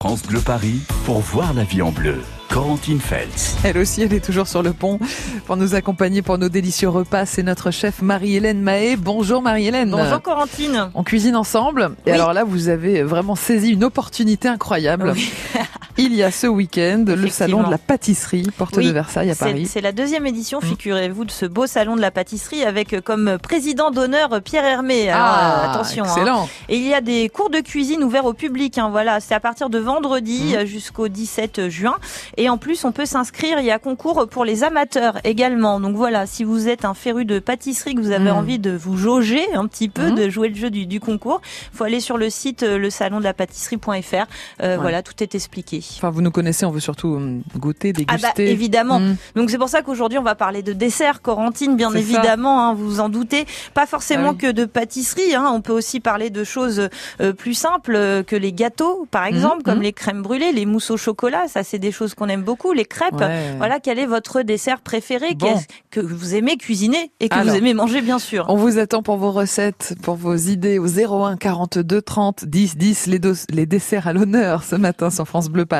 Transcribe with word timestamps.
France 0.00 0.22
Bleu 0.22 0.38
Paris 0.38 0.78
pour 1.06 1.18
voir 1.18 1.52
la 1.54 1.64
vie 1.64 1.82
en 1.82 1.90
bleu. 1.90 2.20
Corentine 2.48 3.00
Feltz. 3.00 3.56
Elle 3.64 3.78
aussi, 3.78 4.02
elle 4.02 4.14
est 4.14 4.24
toujours 4.24 4.46
sur 4.46 4.62
le 4.62 4.72
pont 4.72 5.00
pour 5.44 5.56
nous 5.56 5.74
accompagner 5.74 6.22
pour 6.22 6.38
nos 6.38 6.48
délicieux 6.48 6.88
repas. 6.88 7.26
C'est 7.26 7.42
notre 7.42 7.72
chef 7.72 8.00
Marie-Hélène 8.00 8.60
Mahé. 8.60 8.94
Bonjour 8.94 9.42
Marie-Hélène. 9.42 9.90
Bonjour 9.90 10.22
Corentine. 10.22 10.90
On 10.94 11.02
cuisine 11.02 11.34
ensemble. 11.34 11.96
Et 12.06 12.12
alors 12.12 12.32
là, 12.32 12.44
vous 12.44 12.68
avez 12.68 13.02
vraiment 13.02 13.34
saisi 13.34 13.72
une 13.72 13.82
opportunité 13.82 14.46
incroyable. 14.46 15.14
Oui. 15.16 15.32
Il 16.00 16.14
y 16.14 16.22
a 16.22 16.30
ce 16.30 16.46
week-end 16.46 17.04
le 17.08 17.28
salon 17.28 17.64
de 17.64 17.70
la 17.72 17.76
pâtisserie, 17.78 18.46
porte 18.56 18.76
Oui, 18.76 18.86
de 18.86 18.92
Versailles 18.92 19.30
à 19.30 19.34
C'est 19.34 19.44
Paris. 19.46 19.66
c'est 19.66 19.80
la 19.80 19.90
deuxième 19.90 20.26
édition, 20.26 20.60
Mm. 20.60 20.64
figurez-vous, 20.66 21.24
de 21.24 21.30
ce 21.32 21.44
beau 21.44 21.66
salon 21.66 21.96
de 21.96 22.00
la 22.00 22.12
pâtisserie 22.12 22.62
avec 22.62 22.92
euh, 22.94 23.00
comme 23.00 23.36
président 23.42 23.90
d'honneur 23.90 24.32
euh, 24.32 24.40
Pierre 24.40 24.64
Hermé. 24.64 25.10
Alors, 25.10 25.26
euh, 25.26 25.70
attention. 25.72 26.04
hein. 26.04 26.08
excellent. 26.08 26.48
Et 26.68 26.76
il 26.76 26.86
y 26.86 26.94
a 26.94 27.00
des 27.00 27.28
cours 27.28 27.50
de 27.50 27.58
cuisine 27.58 28.04
ouverts 28.04 28.26
au 28.26 28.32
public. 28.32 28.78
Hein, 28.78 28.90
voilà, 28.90 29.18
c'est 29.18 29.34
à 29.34 29.40
partir 29.40 29.70
de 29.70 29.78
vendredi 29.80 30.54
euh, 30.54 30.64
jusqu'au 30.66 31.08
17 31.08 31.68
juin. 31.68 31.96
Et 32.36 32.48
en 32.48 32.58
plus, 32.58 32.84
on 32.84 32.92
peut 32.92 33.04
s'inscrire. 33.06 33.58
Il 33.58 33.66
y 33.66 33.72
a 33.72 33.80
concours 33.80 34.28
pour 34.28 34.44
les 34.44 34.62
amateurs 34.62 35.18
également. 35.24 35.80
Donc 35.80 35.96
voilà, 35.96 36.26
si 36.26 36.44
vous 36.44 36.68
êtes 36.68 36.84
un 36.84 36.94
féru 36.94 37.24
de 37.24 37.40
pâtisserie, 37.40 37.96
que 37.96 38.00
vous 38.00 38.12
avez 38.12 38.30
Mhm. 38.30 38.36
envie 38.36 38.58
de 38.60 38.70
vous 38.70 38.96
jauger 38.96 39.42
un 39.52 39.66
petit 39.66 39.88
peu, 39.88 40.12
de 40.12 40.28
jouer 40.28 40.48
le 40.50 40.54
jeu 40.54 40.70
du, 40.70 40.86
du 40.86 41.00
concours, 41.00 41.40
faut 41.72 41.82
aller 41.82 41.98
sur 42.00 42.18
le 42.18 42.30
site 42.30 42.62
le 42.62 42.88
salon 42.88 43.18
de 43.18 43.24
la 43.24 43.34
pâtisserie.fr. 43.34 44.26
Euh, 44.62 44.76
Voilà, 44.80 45.02
tout 45.02 45.20
est 45.22 45.34
expliqué. 45.34 45.82
Enfin, 45.96 46.10
vous 46.10 46.20
nous 46.22 46.30
connaissez, 46.30 46.64
on 46.66 46.70
veut 46.70 46.80
surtout 46.80 47.14
hum, 47.14 47.42
goûter, 47.56 47.92
Ah 47.96 48.02
bah 48.12 48.16
déguster. 48.16 48.50
évidemment. 48.50 48.96
Hum. 48.96 49.16
Donc 49.36 49.50
c'est 49.50 49.58
pour 49.58 49.68
ça 49.68 49.82
qu'aujourd'hui 49.82 50.18
on 50.18 50.22
va 50.22 50.34
parler 50.34 50.62
de 50.62 50.72
dessert, 50.72 51.22
Corentine, 51.22 51.76
bien 51.76 51.92
évidemment, 51.94 52.68
hein, 52.68 52.74
vous 52.74 52.88
vous 52.88 53.00
en 53.00 53.08
doutez. 53.08 53.46
Pas 53.74 53.86
forcément 53.86 54.28
Ah 54.30 54.32
oui. 54.32 54.38
que 54.38 54.52
de 54.52 54.64
pâtisserie, 54.64 55.34
hein, 55.34 55.50
on 55.52 55.60
peut 55.60 55.72
aussi 55.72 56.00
parler 56.00 56.30
de 56.30 56.44
choses 56.44 56.88
euh, 57.20 57.32
plus 57.32 57.54
simples 57.54 57.94
euh, 57.96 58.22
que 58.22 58.36
les 58.36 58.52
gâteaux, 58.52 59.06
par 59.10 59.24
exemple, 59.24 59.62
comme 59.62 59.82
les 59.82 59.92
crèmes 59.92 60.22
brûlées, 60.22 60.52
les 60.52 60.66
mousses 60.66 60.90
au 60.90 60.96
chocolat, 60.96 61.48
ça 61.48 61.62
c'est 61.64 61.78
des 61.78 61.92
choses 61.92 62.14
qu'on 62.14 62.28
aime 62.28 62.42
beaucoup, 62.42 62.72
les 62.72 62.84
crêpes. 62.84 63.14
Ouais. 63.20 63.54
Voilà, 63.58 63.80
quel 63.80 63.98
est 63.98 64.06
votre 64.06 64.42
dessert 64.42 64.80
préféré? 64.80 65.34
Bon. 65.34 65.46
qu'est-ce 65.46 65.66
que 65.90 66.00
vous 66.00 66.34
aimez 66.34 66.56
cuisiner 66.56 67.10
et 67.20 67.28
que 67.28 67.34
Alors. 67.34 67.52
vous 67.52 67.58
aimez 67.58 67.74
manger 67.74 68.00
bien 68.00 68.18
sûr? 68.18 68.46
On 68.48 68.56
vous 68.56 68.78
attend 68.78 69.02
pour 69.02 69.16
vos 69.16 69.30
recettes, 69.32 69.94
pour 70.02 70.16
vos 70.16 70.34
idées 70.36 70.78
au 70.78 70.86
01 70.86 71.36
42 71.36 72.02
30 72.02 72.44
10 72.44 72.76
10. 72.76 73.06
Les, 73.06 73.20
les 73.50 73.66
desserts 73.66 74.06
à 74.06 74.12
l'honneur 74.12 74.62
ce 74.64 74.76
matin 74.76 75.10
sur 75.10 75.26
France 75.26 75.48
Bleu 75.48 75.66
Paris. 75.66 75.77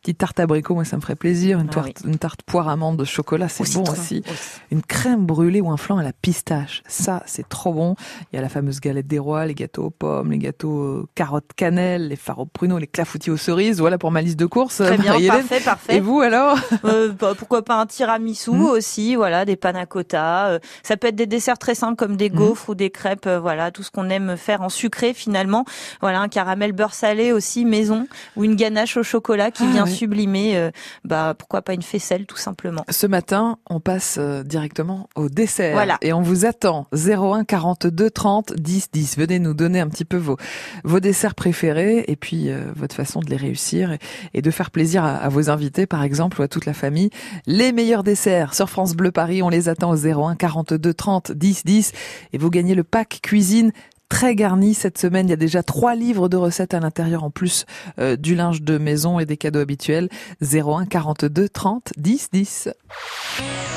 Petite 0.00 0.18
tarte 0.18 0.40
abricot, 0.40 0.74
moi 0.74 0.84
ça 0.84 0.96
me 0.96 1.00
ferait 1.02 1.14
plaisir. 1.16 1.58
Une, 1.60 1.68
Ah 1.70 1.74
tarte, 1.74 2.00
oui. 2.04 2.10
une 2.10 2.18
tarte 2.18 2.42
poire 2.42 2.68
amande 2.68 2.96
de 2.96 3.04
chocolat, 3.04 3.48
c'est 3.48 3.64
bon 3.74 3.84
citron 3.84 3.92
aussi. 3.92 4.22
Une 4.70 4.82
crème 4.82 5.26
brûlée 5.26 5.60
ou 5.60 5.70
un 5.70 5.76
flan 5.76 5.98
à 5.98 6.02
la 6.02 6.12
pistache, 6.12 6.82
ça 6.88 7.22
c'est 7.26 7.48
trop 7.48 7.72
bon. 7.72 7.94
Il 8.32 8.36
y 8.36 8.38
a 8.38 8.42
la 8.42 8.48
fameuse 8.48 8.80
galette 8.80 9.06
des 9.06 9.18
rois, 9.18 9.46
les 9.46 9.54
gâteaux 9.54 9.84
aux 9.84 9.90
pommes, 9.90 10.30
les 10.30 10.38
gâteaux 10.38 11.06
carottes 11.14 11.52
cannelle, 11.56 12.08
les 12.08 12.16
fards 12.16 12.38
aux 12.40 12.46
pruneaux, 12.46 12.78
les 12.78 12.86
clafoutis 12.86 13.30
aux 13.30 13.36
cerises. 13.36 13.80
Voilà 13.80 13.98
pour 13.98 14.10
ma 14.10 14.22
liste 14.22 14.38
de 14.38 14.46
courses. 14.46 14.76
Très 14.78 14.98
bien, 14.98 15.12
parfait, 15.28 15.60
parfait. 15.60 15.96
Et 15.96 16.00
vous 16.00 16.20
alors? 16.20 16.58
Euh, 16.84 17.12
bah, 17.12 17.34
pourquoi 17.36 17.62
pas 17.62 17.76
un 17.80 17.86
tiramisu 17.86 18.50
Mhm. 18.50 18.62
aussi, 18.64 19.14
voilà, 19.14 19.44
des 19.44 19.56
panna 19.56 19.86
cotta. 19.86 20.48
euh, 20.48 20.58
ça 20.82 20.96
peut 20.96 21.08
être 21.08 21.16
des 21.16 21.26
desserts 21.26 21.58
très 21.58 21.74
simples 21.74 21.96
comme 21.96 22.16
des 22.16 22.30
Mhm. 22.30 22.36
gaufres 22.36 22.68
ou 22.70 22.74
des 22.74 22.90
crêpes, 22.90 23.26
euh, 23.26 23.38
voilà, 23.40 23.70
tout 23.70 23.82
ce 23.82 23.90
qu'on 23.90 24.08
aime 24.10 24.36
faire 24.36 24.62
en 24.62 24.68
sucré 24.68 25.14
finalement. 25.14 25.64
Voilà, 26.00 26.20
un 26.20 26.28
caramel 26.28 26.72
beurre 26.72 26.94
salé 26.94 27.32
aussi 27.32 27.64
maison 27.64 28.06
ou 28.36 28.44
une 28.44 28.54
ganache 28.56 28.96
au 28.96 29.02
chocolat 29.02 29.31
qui 29.50 29.64
Ah, 29.66 29.72
vient 29.72 29.84
ouais. 29.84 29.90
sublimer, 29.90 30.56
euh, 30.56 30.70
bah 31.04 31.34
pourquoi 31.36 31.62
pas 31.62 31.74
une 31.74 31.82
faisselle 31.82 32.26
tout 32.26 32.36
simplement. 32.36 32.84
Ce 32.88 33.06
matin, 33.06 33.58
on 33.68 33.80
passe 33.80 34.16
euh, 34.18 34.42
directement 34.42 35.08
au 35.16 35.28
dessert. 35.28 35.72
Voilà. 35.74 35.98
Et 36.02 36.12
on 36.12 36.22
vous 36.22 36.44
attend. 36.46 36.86
01 36.94 37.44
42 37.44 38.10
30 38.10 38.52
10 38.54 38.88
10. 38.92 39.18
Venez 39.18 39.38
nous 39.38 39.54
donner 39.54 39.80
un 39.80 39.88
petit 39.88 40.04
peu 40.04 40.16
vos, 40.16 40.36
vos 40.84 41.00
desserts 41.00 41.34
préférés 41.34 42.04
et 42.08 42.16
puis 42.16 42.50
euh, 42.50 42.60
votre 42.76 42.94
façon 42.94 43.20
de 43.20 43.30
les 43.30 43.36
réussir 43.36 43.92
et, 43.92 43.98
et 44.34 44.42
de 44.42 44.50
faire 44.50 44.70
plaisir 44.70 45.04
à, 45.04 45.14
à 45.16 45.28
vos 45.28 45.50
invités, 45.50 45.86
par 45.86 46.02
exemple, 46.02 46.40
ou 46.40 46.44
à 46.44 46.48
toute 46.48 46.66
la 46.66 46.74
famille. 46.74 47.10
Les 47.46 47.72
meilleurs 47.72 48.02
desserts 48.02 48.54
sur 48.54 48.68
France 48.70 48.94
Bleu 48.94 49.10
Paris. 49.10 49.42
On 49.42 49.48
les 49.48 49.68
attend 49.68 49.90
au 49.90 49.96
01 49.96 50.36
42 50.36 50.94
30 50.94 51.32
10 51.32 51.64
10. 51.64 51.92
Et 52.32 52.38
vous 52.38 52.50
gagnez 52.50 52.74
le 52.74 52.84
pack 52.84 53.20
cuisine 53.22 53.72
très 54.12 54.34
garni 54.34 54.74
cette 54.74 54.98
semaine. 54.98 55.26
Il 55.26 55.30
y 55.30 55.32
a 55.32 55.36
déjà 55.36 55.62
trois 55.62 55.94
livres 55.94 56.28
de 56.28 56.36
recettes 56.36 56.74
à 56.74 56.80
l'intérieur 56.80 57.24
en 57.24 57.30
plus 57.30 57.64
euh, 57.98 58.14
du 58.14 58.34
linge 58.34 58.60
de 58.60 58.76
maison 58.76 59.18
et 59.18 59.24
des 59.24 59.38
cadeaux 59.38 59.60
habituels. 59.60 60.10
01 60.42 60.84
42 60.84 61.48
30 61.48 61.92
10 61.96 62.28
10. 62.30 62.68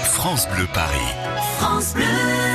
France 0.04 0.48
Bleu 0.50 0.68
Paris. 0.74 1.00
Do 1.96 2.55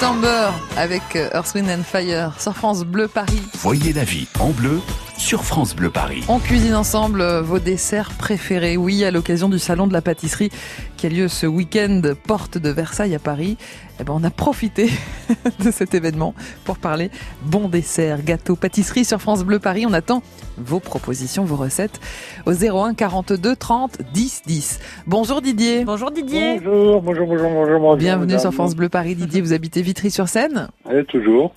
September 0.00 0.48
avec 0.78 1.02
euh, 1.14 1.28
Earth, 1.34 1.52
Wind 1.54 1.68
and 1.68 1.82
Fire 1.82 2.32
sur 2.40 2.56
France 2.56 2.84
Bleu 2.84 3.06
Paris. 3.06 3.42
Voyez 3.58 3.92
la 3.92 4.02
vie 4.02 4.26
en 4.38 4.48
bleu 4.48 4.80
sur 5.20 5.44
France 5.44 5.76
Bleu 5.76 5.90
Paris. 5.90 6.24
On 6.28 6.38
cuisine 6.38 6.74
ensemble 6.74 7.20
euh, 7.20 7.42
vos 7.42 7.58
desserts 7.58 8.12
préférés. 8.12 8.78
Oui, 8.78 9.04
à 9.04 9.10
l'occasion 9.10 9.50
du 9.50 9.58
salon 9.58 9.86
de 9.86 9.92
la 9.92 10.00
pâtisserie 10.00 10.48
qui 10.96 11.06
a 11.06 11.08
lieu 11.10 11.28
ce 11.28 11.46
week-end 11.46 12.00
porte 12.26 12.56
de 12.56 12.70
Versailles 12.70 13.14
à 13.14 13.18
Paris. 13.18 13.58
Eh 14.00 14.04
ben, 14.04 14.14
on 14.16 14.24
a 14.24 14.30
profité 14.30 14.88
de 15.64 15.70
cet 15.70 15.94
événement 15.94 16.34
pour 16.64 16.78
parler 16.78 17.10
bon 17.42 17.68
dessert, 17.68 18.22
gâteau, 18.24 18.56
pâtisserie 18.56 19.04
sur 19.04 19.20
France 19.20 19.44
Bleu 19.44 19.58
Paris. 19.58 19.84
On 19.86 19.92
attend 19.92 20.22
vos 20.56 20.80
propositions, 20.80 21.44
vos 21.44 21.56
recettes 21.56 22.00
au 22.46 22.52
01 22.52 22.94
42 22.94 23.54
30 23.56 23.98
10 24.14 24.42
10. 24.46 24.80
Bonjour 25.06 25.42
Didier. 25.42 25.84
Bonjour 25.84 26.10
Didier. 26.10 26.60
Bonjour, 26.60 27.02
bonjour, 27.02 27.26
bonjour, 27.26 27.50
bonjour. 27.50 27.78
bonjour, 27.78 27.96
Bienvenue 27.98 28.26
madame. 28.32 28.40
sur 28.40 28.54
France 28.54 28.74
Bleu 28.74 28.88
Paris. 28.88 29.16
Didier, 29.16 29.42
vous 29.42 29.52
habitez 29.52 29.82
Vitry-sur-Seine. 29.82 30.68
Eh, 30.90 31.04
toujours. 31.04 31.52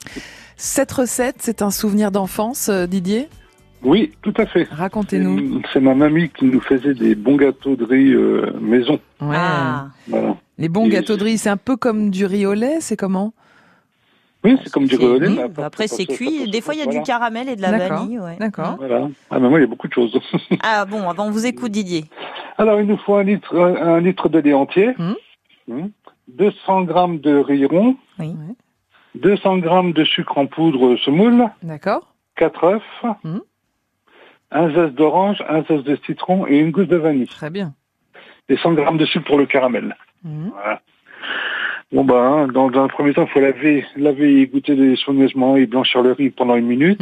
Cette 0.58 0.92
recette, 0.92 1.38
c'est 1.40 1.62
un 1.62 1.72
souvenir 1.72 2.12
d'enfance, 2.12 2.68
euh, 2.70 2.88
Didier? 2.88 3.30
Oui, 3.84 4.14
tout 4.22 4.34
à 4.38 4.46
fait. 4.46 4.68
Racontez-nous. 4.72 5.62
C'est 5.74 5.80
ma 5.82 5.94
mamie 5.94 6.30
qui 6.30 6.46
nous 6.46 6.62
faisait 6.62 6.94
des 6.94 7.16
bons 7.16 7.36
gâteaux 7.36 7.76
de 7.76 7.84
riz 7.84 8.14
euh, 8.14 8.52
maison. 8.62 9.00
Ouais. 9.22 9.36
Ah, 9.38 9.88
Voilà. 10.08 10.36
Les 10.58 10.70
bons 10.70 10.86
Et 10.86 10.90
gâteaux 10.90 11.18
de 11.18 11.24
riz, 11.24 11.38
c'est 11.38 11.50
un 11.50 11.58
peu 11.58 11.76
comme 11.76 12.10
du 12.10 12.26
riz 12.26 12.46
au 12.46 12.54
lait, 12.54 12.78
c'est 12.80 12.96
comment? 12.96 13.34
Oui, 14.46 14.58
c'est 14.64 14.72
comme 14.72 14.86
du 14.86 14.96
c'est- 14.96 15.04
riz 15.04 15.12
au 15.12 15.20
lait, 15.20 15.28
oui, 15.28 15.40
bah 15.56 15.66
après, 15.66 15.88
c'est 15.88 16.06
cuit. 16.06 16.50
Des 16.50 16.62
fois 16.62 16.74
il 16.74 16.78
y 16.78 16.82
a 16.82 16.86
voilà. 16.86 17.00
du 17.00 17.06
caramel 17.06 17.50
et 17.50 17.56
de 17.56 17.62
la 17.62 17.72
D'accord. 17.72 18.00
vanille. 18.00 18.20
Ouais. 18.20 18.36
D'accord. 18.40 18.76
Voilà. 18.78 19.08
Ah, 19.32 19.40
mais 19.40 19.50
moi, 19.50 19.60
il 19.60 19.64
y 19.64 19.66
a 19.66 19.68
beaucoup 19.70 19.88
de 19.88 19.94
choses. 19.94 20.18
Ah 20.64 20.86
bon, 20.86 21.10
avant 21.10 21.26
on 21.28 21.32
vous 21.32 21.46
écoute 21.46 21.72
Didier. 21.72 22.06
Alors, 22.58 22.80
il 22.80 22.86
nous 22.88 22.98
faut 22.98 23.16
un 23.16 23.24
litre, 23.24 23.56
un 23.58 24.00
litre 24.00 24.30
de 24.30 24.40
lait 24.40 24.54
entier, 24.54 24.92
Mhm. 24.98 25.16
Mhm. 25.68 25.92
200 26.30 26.84
grammes 26.84 27.20
de 27.20 27.36
riz 27.38 27.66
rond, 27.66 27.96
Oui. 28.20 28.34
200 29.16 29.58
grammes 29.58 29.92
de 29.94 30.04
sucre 30.06 30.38
en 30.38 30.46
poudre 30.46 30.96
semoule, 30.98 31.50
D'accord 31.64 32.14
4 32.36 32.64
œufs, 32.66 33.16
Mhm. 33.24 33.42
Un 34.54 34.74
zeste 34.74 34.96
d'orange, 34.96 35.44
un 35.50 35.64
zeste 35.64 35.84
de 35.84 35.98
citron 36.06 36.48
et 36.48 36.58
une 36.60 36.72
gousse 36.72 36.88
de 36.88 36.98
vanille. 36.98 37.28
Très 37.28 37.50
bien. 37.50 37.74
Et 38.50 38.58
100 38.58 38.74
grammes 38.74 38.98
de 38.98 39.06
sucre 39.06 39.26
pour 39.26 39.38
le 39.38 39.46
caramel. 39.46 39.96
Mhm. 40.24 40.52
Voilà. 40.54 40.82
Bon 41.92 42.04
ben, 42.04 42.48
dans, 42.48 42.72
dans 42.72 42.84
un 42.84 42.88
premier 42.88 43.14
temps, 43.14 43.26
il 43.26 43.30
faut 43.30 43.40
laver, 43.40 43.86
laver 43.98 44.34
et 44.34 44.42
égoutter 44.42 44.76
les 44.76 44.96
soigneusement 44.96 45.56
et 45.58 45.68
blanchir 45.68 46.02
le 46.02 46.14
riz 46.14 46.32
pendant 46.32 46.56
une 46.56 46.66
minute. 46.66 47.00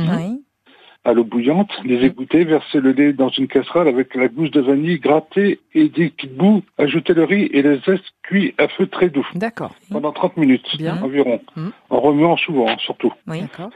À 1.03 1.13
l'eau 1.13 1.23
bouillante, 1.23 1.71
les 1.83 2.05
égoutter, 2.05 2.43
verser 2.43 2.79
le 2.79 2.91
lait 2.91 3.11
dans 3.11 3.29
une 3.29 3.47
casserole 3.47 3.87
avec 3.87 4.13
la 4.13 4.27
gousse 4.27 4.51
de 4.51 4.61
vanille, 4.61 4.99
gratter 4.99 5.59
et 5.73 5.89
des 5.89 6.09
petits 6.09 6.27
bouts, 6.27 6.61
ajouter 6.77 7.15
le 7.15 7.23
riz 7.23 7.49
et 7.51 7.63
les 7.63 7.79
zestes 7.79 8.13
cuits 8.21 8.53
à 8.59 8.67
feu 8.67 8.85
très 8.85 9.09
doux 9.09 9.27
D'accord. 9.33 9.73
pendant 9.91 10.11
30 10.11 10.37
minutes 10.37 10.77
Bien. 10.77 11.01
environ, 11.01 11.41
en 11.89 11.99
remuant 11.99 12.37
souvent 12.37 12.77
surtout. 12.77 13.11
Oui. 13.27 13.41
D'accord. 13.41 13.71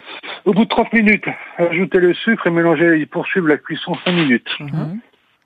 Au 0.45 0.53
bout 0.53 0.65
de 0.65 0.69
30 0.69 0.93
minutes, 0.93 1.25
ajoutez 1.57 1.99
le 1.99 2.13
sucre 2.13 2.45
et 2.45 2.51
mélangez 2.51 3.01
et 3.01 3.07
poursuivre 3.07 3.47
la 3.47 3.57
cuisson 3.57 3.95
5 4.05 4.11
minutes. 4.11 4.59
Mhm. 4.59 4.99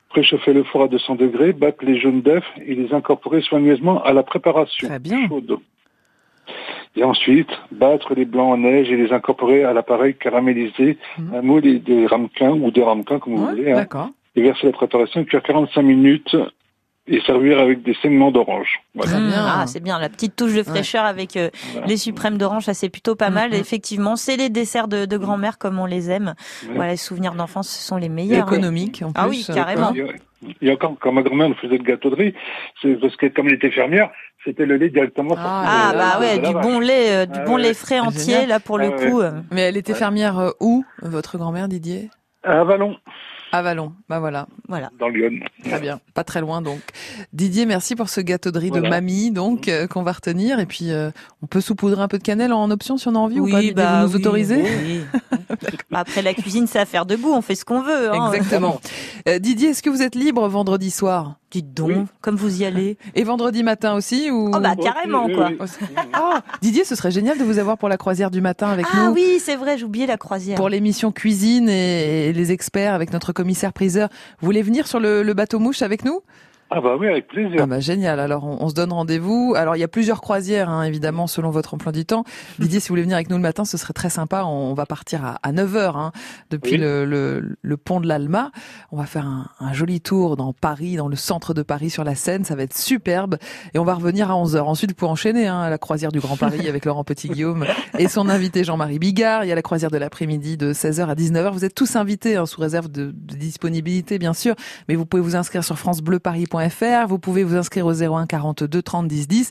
Préchauffer 0.09 0.51
le 0.51 0.65
four 0.65 0.83
à 0.83 0.89
200 0.89 1.15
degrés, 1.15 1.53
battre 1.53 1.85
les 1.85 1.97
jaunes 1.97 2.21
d'œufs 2.21 2.43
et 2.65 2.75
les 2.75 2.93
incorporer 2.93 3.41
soigneusement 3.41 4.03
à 4.03 4.11
la 4.11 4.23
préparation. 4.23 4.89
Très 4.89 4.99
bien. 4.99 5.29
chaude. 5.29 5.59
Et 6.95 7.03
ensuite, 7.03 7.49
battre 7.71 8.13
les 8.15 8.25
blancs 8.25 8.53
en 8.53 8.57
neige 8.57 8.89
et 8.91 8.95
les 8.97 9.11
incorporer 9.13 9.63
à 9.63 9.73
l'appareil 9.73 10.15
caramélisé, 10.15 10.97
Mhm. 11.17 11.33
un 11.35 11.41
moule 11.41 11.65
et 11.67 11.79
des 11.79 12.07
ramequins 12.07 12.51
ou 12.51 12.71
des 12.71 12.83
ramequins 12.83 13.19
comme 13.19 13.35
vous 13.35 13.47
voulez, 13.47 13.71
hein, 13.71 13.75
D'accord. 13.75 14.09
et 14.35 14.41
verser 14.41 14.65
la 14.67 14.73
préparation, 14.73 15.23
cuire 15.23 15.43
45 15.43 15.81
minutes 15.81 16.35
et 17.11 17.21
servir 17.21 17.57
avec 17.59 17.81
des 17.81 17.95
saignements 18.01 18.29
d'orange. 18.31 18.81
Voilà. 18.93 19.19
Mmh. 19.19 19.31
Ah, 19.35 19.63
c'est 19.65 19.79
bien, 19.81 19.97
la 19.99 20.09
petite 20.09 20.35
touche 20.35 20.53
de 20.53 20.61
fraîcheur 20.61 21.05
avec 21.05 21.37
euh, 21.37 21.49
Voilà. 21.71 21.87
les 21.87 21.97
suprêmes 21.97 22.37
d'orange, 22.37 22.65
ça 22.65 22.75
c'est 22.75 22.89
plutôt 22.89 23.15
pas 23.15 23.31
mal. 23.31 23.49
Mhm. 23.49 23.55
Effectivement, 23.55 24.15
c'est 24.15 24.37
les 24.37 24.49
desserts 24.49 24.87
de, 24.87 25.05
de 25.05 25.17
grand-mère 25.17 25.57
comme 25.57 25.79
on 25.79 25.85
les 25.87 26.11
aime. 26.11 26.33
Ouais. 26.67 26.73
Voilà, 26.75 26.91
les 26.91 26.97
souvenirs 26.97 27.33
d'enfance, 27.33 27.67
ce 27.69 27.81
sont 27.87 27.97
les 27.97 28.05
Et 28.07 28.09
meilleurs. 28.09 28.47
économique 28.47 29.01
en 29.03 29.11
plus. 29.11 29.21
Ah 29.23 29.27
oui, 29.27 29.43
euh, 29.49 29.53
carrément. 29.53 29.91
Il 29.93 29.97
y 29.99 30.01
a- 30.01 30.13
Il 30.61 30.67
y 30.69 30.71
a 30.71 30.73
encore, 30.75 30.95
quand 31.01 31.11
ma 31.11 31.21
grand-mère 31.21 31.49
nous 31.49 31.55
faisait 31.55 31.77
le 31.77 31.83
gâteau 31.83 32.09
de 32.11 32.15
riz, 32.15 32.33
c'est 32.81 32.93
parce 33.01 33.13
que 33.17 33.25
comme 33.25 33.47
elle 33.47 33.55
était 33.55 33.71
fermière, 33.71 34.09
c'était 34.45 34.65
le 34.65 34.77
lait 34.77 34.89
directement 34.89 35.35
Ah, 35.37 35.43
sorti 35.43 35.67
Ah 35.69 35.91
de- 35.93 35.97
bah 35.97 36.15
de 36.15 36.19
ouais, 36.21 36.37
du 36.47 36.53
vache. 36.53 36.63
bon 36.63 36.79
lait, 36.79 37.11
euh, 37.11 37.25
du 37.25 37.39
Ah 37.39 37.45
bon 37.45 37.55
ouais. 37.55 37.61
lait 37.63 37.73
frais 37.73 37.99
entier 37.99 38.33
Génial. 38.33 38.49
là 38.49 38.59
pour 38.59 38.77
le 38.77 38.91
Ah 38.93 39.05
coup. 39.09 39.21
euh. 39.21 39.31
Mais 39.51 39.61
elle 39.61 39.77
était 39.77 39.93
fermière 39.93 40.39
euh, 40.39 40.51
où, 40.59 40.83
votre 41.01 41.37
grand-mère 41.37 41.67
Didier? 41.67 42.09
À 42.43 42.63
Vallon, 42.63 42.95
À 43.51 43.61
Vallon. 43.61 43.91
Bah 44.07 44.19
voilà. 44.19 44.47
Voilà. 44.69 44.91
dans 44.97 45.09
Lyon. 45.09 45.31
Très 45.65 45.79
bien, 45.81 45.99
pas 46.13 46.23
très 46.23 46.39
loin 46.39 46.61
donc. 46.61 46.79
Didier, 47.33 47.65
merci 47.65 47.95
pour 47.97 48.07
ce 48.07 48.21
gâteau 48.21 48.51
de 48.51 48.57
riz 48.59 48.71
de 48.71 48.79
mamie 48.79 49.31
donc 49.31 49.67
euh, 49.67 49.87
qu'on 49.87 50.03
va 50.03 50.13
retenir 50.13 50.59
et 50.59 50.65
puis 50.65 50.91
euh, 50.91 51.11
on 51.43 51.47
peut 51.47 51.59
saupoudrer 51.59 52.01
un 52.01 52.07
peu 52.07 52.17
de 52.17 52.23
cannelle 52.23 52.53
en 52.53 52.71
option 52.71 52.95
si 52.97 53.07
on 53.09 53.15
a 53.15 53.17
envie 53.19 53.41
ou 53.41 53.49
pas. 53.49 53.57
Didier, 53.59 53.73
bah 53.73 54.05
vous 54.05 54.07
nous 54.07 54.15
oui, 54.15 54.21
autorisez 54.21 54.61
oui. 54.63 55.01
Bah, 55.91 55.99
Après 55.99 56.21
la 56.21 56.33
cuisine, 56.33 56.65
c'est 56.67 56.79
affaire 56.79 57.05
de 57.05 57.15
goût, 57.17 57.33
on 57.33 57.41
fait 57.41 57.55
ce 57.55 57.65
qu'on 57.65 57.81
veut. 57.81 58.13
Hein. 58.13 58.31
Exactement. 58.31 58.79
Euh, 59.27 59.39
Didier, 59.39 59.69
est-ce 59.69 59.81
que 59.83 59.89
vous 59.89 60.01
êtes 60.01 60.15
libre 60.15 60.47
vendredi 60.47 60.91
soir? 60.91 61.38
Dites 61.51 61.73
donc, 61.73 61.87
Oui. 61.89 61.95
comme 62.21 62.35
vous 62.35 62.61
y 62.61 62.65
allez. 62.65 62.97
et 63.15 63.23
vendredi 63.23 63.63
matin 63.63 63.95
aussi 63.95 64.29
ou 64.29 64.51
Oh 64.53 64.59
bah 64.59 64.75
carrément 64.75 65.27
quoi. 65.27 65.49
Ah, 66.13 66.41
Didier, 66.61 66.83
ce 66.85 66.93
serait 66.95 67.09
génial 67.11 67.37
de 67.39 67.43
vous 67.43 67.57
avoir 67.57 67.77
pour 67.77 67.89
la 67.89 67.97
croisière 67.97 68.29
du 68.29 68.39
matin 68.41 68.67
avec 68.69 68.85
Ah 68.93 69.05
nous. 69.07 69.13
oui, 69.13 69.39
c'est 69.39 69.55
vrai, 69.55 69.81
oublié 69.83 70.05
la 70.05 70.17
croisière. 70.17 70.57
Pour 70.57 70.69
l'émission 70.69 71.11
cuisine 71.11 71.67
et, 71.67 72.27
et 72.29 72.33
les 72.33 72.51
experts 72.51 72.93
avec 72.93 73.11
notre 73.13 73.33
commissaire 73.33 73.73
priseur, 73.73 74.09
vous 74.41 74.45
voulez 74.45 74.61
venir 74.61 74.85
sur 74.87 74.99
le, 74.99 75.23
le 75.23 75.33
bateau 75.33 75.57
mouche 75.59 75.81
avec 75.81 76.05
nous? 76.05 76.21
Ah 76.71 76.81
bah 76.81 76.95
oui, 76.99 77.07
avec 77.07 77.27
plaisir. 77.27 77.57
Ah 77.61 77.65
bah 77.65 77.79
génial. 77.79 78.19
Alors 78.19 78.43
on, 78.45 78.63
on 78.63 78.69
se 78.69 78.75
donne 78.75 78.93
rendez-vous. 78.93 79.53
Alors 79.57 79.75
il 79.75 79.79
y 79.79 79.83
a 79.83 79.87
plusieurs 79.87 80.21
croisières 80.21 80.69
hein, 80.69 80.83
évidemment 80.83 81.25
selon 81.25 81.49
votre 81.49 81.73
emploi 81.73 81.91
du 81.91 82.05
temps. 82.05 82.23
Didier, 82.59 82.79
si 82.79 82.89
vous 82.89 82.91
voulez 82.93 83.01
venir 83.01 83.15
avec 83.15 83.29
nous 83.31 83.37
le 83.37 83.41
matin, 83.41 83.65
ce 83.65 83.75
serait 83.75 83.93
très 83.93 84.11
sympa. 84.11 84.43
On, 84.43 84.75
va 84.75 84.85
partir 84.85 85.25
à, 85.25 85.39
à 85.41 85.51
9h 85.51 85.97
hein, 85.97 86.11
depuis 86.51 86.73
Oui. 86.73 86.77
le, 86.77 87.05
le, 87.05 87.55
le 87.59 87.77
pont 87.77 87.99
de 87.99 88.07
l'Alma. 88.07 88.51
On 88.91 88.97
va 88.97 89.05
faire 89.07 89.25
un, 89.25 89.47
un 89.59 89.73
joli 89.73 89.99
tour 89.99 90.37
dans 90.37 90.53
Paris, 90.53 90.95
dans 90.95 91.07
le 91.07 91.15
centre 91.15 91.55
de 91.55 91.63
Paris 91.63 91.89
sur 91.89 92.03
la 92.03 92.13
Seine. 92.13 92.45
Ça 92.45 92.55
va 92.55 92.61
être 92.61 92.77
superbe. 92.77 93.37
Et 93.73 93.79
on 93.79 93.83
va 93.83 93.95
revenir 93.95 94.29
à 94.29 94.35
11h. 94.35 94.59
Ensuite, 94.59 94.93
pouvez 94.93 95.09
enchaîner 95.09 95.47
hein, 95.47 95.69
la 95.71 95.79
croisière 95.79 96.11
du 96.11 96.19
Grand 96.19 96.37
Paris 96.37 96.69
avec 96.69 96.85
Laurent 96.85 97.03
Petit-Guillaume 97.03 97.65
et 97.97 98.07
son 98.07 98.29
invité 98.29 98.63
Jean-Marie 98.63 98.99
Bigard. 98.99 99.43
Il 99.43 99.47
y 99.47 99.51
a 99.51 99.55
la 99.55 99.63
croisière 99.63 99.89
de 99.89 99.97
l'après-midi 99.97 100.55
de 100.55 100.71
16h 100.71 101.07
à 101.07 101.15
19h. 101.15 101.51
Vous 101.51 101.65
êtes 101.65 101.73
tous 101.73 101.95
invités 101.95 102.35
hein, 102.35 102.45
sous 102.45 102.61
réserve 102.61 102.89
de, 102.89 103.05
de 103.05 103.35
disponibilité 103.35 104.19
bien 104.19 104.33
sûr. 104.33 104.53
Mais 104.87 104.93
vous 104.93 105.07
pouvez 105.07 105.23
vous 105.23 105.35
inscrire 105.35 105.63
sur 105.63 105.75
francebleuparis.fr. 105.79 106.58
Vous 107.07 107.19
pouvez 107.19 107.43
vous 107.43 107.55
inscrire 107.55 107.85
au 107.85 107.93
01 107.93 108.25
42 108.27 108.81
30 108.81 109.07
10 109.07 109.27
10. 109.27 109.49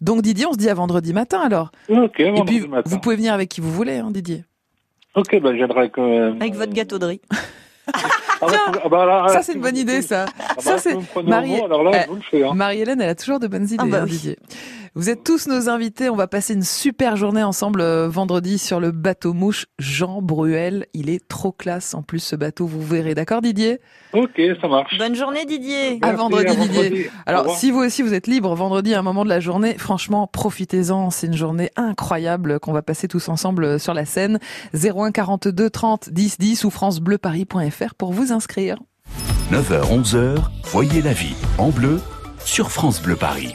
Donc 0.00 0.22
Didier, 0.22 0.46
on 0.46 0.52
se 0.52 0.58
dit 0.58 0.68
à 0.68 0.74
vendredi 0.74 1.12
matin 1.12 1.40
alors. 1.40 1.70
Ok, 1.88 2.20
Et 2.20 2.32
puis 2.46 2.66
matin. 2.66 2.82
vous 2.90 2.98
pouvez 2.98 3.16
venir 3.16 3.32
avec 3.34 3.48
qui 3.48 3.60
vous 3.60 3.70
voulez, 3.72 3.96
hein, 3.98 4.10
Didier. 4.10 4.44
Ok, 5.14 5.40
bah 5.40 5.50
je 5.52 5.56
viendrai 5.56 5.90
quand 5.90 6.06
même. 6.08 6.36
Avec 6.40 6.54
votre 6.54 6.72
gâteau 6.72 6.98
de 6.98 7.06
riz. 7.06 7.20
Ah, 8.42 8.46
bah, 8.50 8.80
ah, 8.84 8.88
bah, 8.90 9.28
Ça 9.28 9.42
c'est 9.42 9.54
une 9.54 9.62
bonne 9.62 9.76
idée 9.78 10.02
ça. 10.02 10.26
Ah, 10.38 10.54
bah, 10.56 10.60
Ça 10.60 10.76
c'est 10.78 10.94
Marie- 11.24 11.56
mot, 11.56 11.64
Alors 11.64 11.82
là, 11.84 12.02
je 12.02 12.08
vous 12.08 12.16
le 12.16 12.20
fais. 12.20 12.44
Hein. 12.44 12.52
Marie-Hélène, 12.52 13.00
elle 13.00 13.08
a 13.08 13.14
toujours 13.14 13.38
de 13.40 13.46
bonnes 13.46 13.64
idées, 13.64 13.76
Ah 13.78 13.86
bah 13.86 14.00
hein, 14.02 14.06
oui. 14.06 14.36
Vous 14.96 15.10
êtes 15.10 15.24
tous 15.24 15.46
nos 15.46 15.68
invités. 15.68 16.08
On 16.08 16.16
va 16.16 16.26
passer 16.26 16.54
une 16.54 16.62
super 16.62 17.16
journée 17.16 17.42
ensemble 17.42 17.82
euh, 17.82 18.08
vendredi 18.08 18.56
sur 18.56 18.80
le 18.80 18.92
bateau 18.92 19.34
mouche 19.34 19.66
Jean 19.78 20.22
Bruel. 20.22 20.86
Il 20.94 21.10
est 21.10 21.28
trop 21.28 21.52
classe 21.52 21.92
en 21.92 22.00
plus 22.00 22.20
ce 22.20 22.34
bateau. 22.34 22.66
Vous 22.66 22.80
verrez, 22.80 23.14
d'accord 23.14 23.42
Didier? 23.42 23.78
Ok, 24.14 24.40
ça 24.58 24.68
marche. 24.68 24.96
Bonne 24.96 25.14
journée 25.14 25.44
Didier. 25.44 25.98
À 26.00 26.14
vendredi, 26.14 26.46
à 26.46 26.54
Didier. 26.54 26.82
vendredi. 26.82 27.06
Alors, 27.26 27.50
si 27.50 27.70
vous 27.70 27.80
aussi 27.80 28.00
vous 28.00 28.14
êtes 28.14 28.26
libre 28.26 28.54
vendredi 28.54 28.94
à 28.94 29.00
un 29.00 29.02
moment 29.02 29.24
de 29.24 29.28
la 29.28 29.38
journée, 29.38 29.76
franchement, 29.76 30.26
profitez-en. 30.26 31.10
C'est 31.10 31.26
une 31.26 31.36
journée 31.36 31.70
incroyable 31.76 32.58
qu'on 32.58 32.72
va 32.72 32.80
passer 32.80 33.06
tous 33.06 33.28
ensemble 33.28 33.64
euh, 33.64 33.78
sur 33.78 33.92
la 33.92 34.06
scène. 34.06 34.38
01 34.72 35.12
42 35.12 35.68
30 35.68 36.08
10 36.08 36.38
10 36.38 36.64
ou 36.64 36.70
francebleuparis.fr 36.70 37.94
pour 37.98 38.14
vous 38.14 38.32
inscrire. 38.32 38.78
9h, 39.52 40.02
11h, 40.02 40.36
voyez 40.64 41.02
la 41.02 41.12
vie 41.12 41.36
en 41.58 41.68
bleu 41.68 42.00
sur 42.38 42.70
France 42.70 43.02
Bleu 43.02 43.16
Paris. 43.16 43.54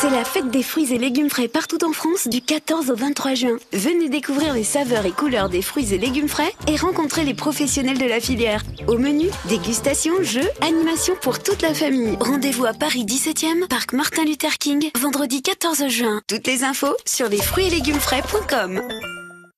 C'est 0.00 0.08
la 0.08 0.24
fête 0.24 0.48
des 0.48 0.62
fruits 0.62 0.94
et 0.94 0.98
légumes 0.98 1.28
frais 1.28 1.46
partout 1.46 1.84
en 1.84 1.92
France 1.92 2.26
du 2.26 2.40
14 2.40 2.90
au 2.90 2.94
23 2.94 3.34
juin. 3.34 3.58
Venez 3.74 4.08
découvrir 4.08 4.54
les 4.54 4.64
saveurs 4.64 5.04
et 5.04 5.10
couleurs 5.10 5.50
des 5.50 5.60
fruits 5.60 5.92
et 5.92 5.98
légumes 5.98 6.26
frais 6.26 6.54
et 6.66 6.76
rencontrer 6.76 7.22
les 7.22 7.34
professionnels 7.34 7.98
de 7.98 8.06
la 8.06 8.18
filière. 8.18 8.62
Au 8.88 8.96
menu, 8.96 9.26
dégustation, 9.50 10.14
jeux, 10.22 10.48
animation 10.62 11.16
pour 11.20 11.42
toute 11.42 11.60
la 11.60 11.74
famille. 11.74 12.16
Rendez-vous 12.18 12.64
à 12.64 12.72
Paris 12.72 13.04
17e, 13.04 13.68
parc 13.68 13.92
Martin 13.92 14.24
Luther 14.24 14.56
King, 14.56 14.90
vendredi 14.98 15.42
14 15.42 15.88
juin. 15.88 16.22
Toutes 16.26 16.46
les 16.46 16.64
infos 16.64 16.96
sur 17.04 17.28
lesfruits 17.28 17.66
et 17.66 17.70
légumes 17.70 18.00
frais.com. 18.00 18.80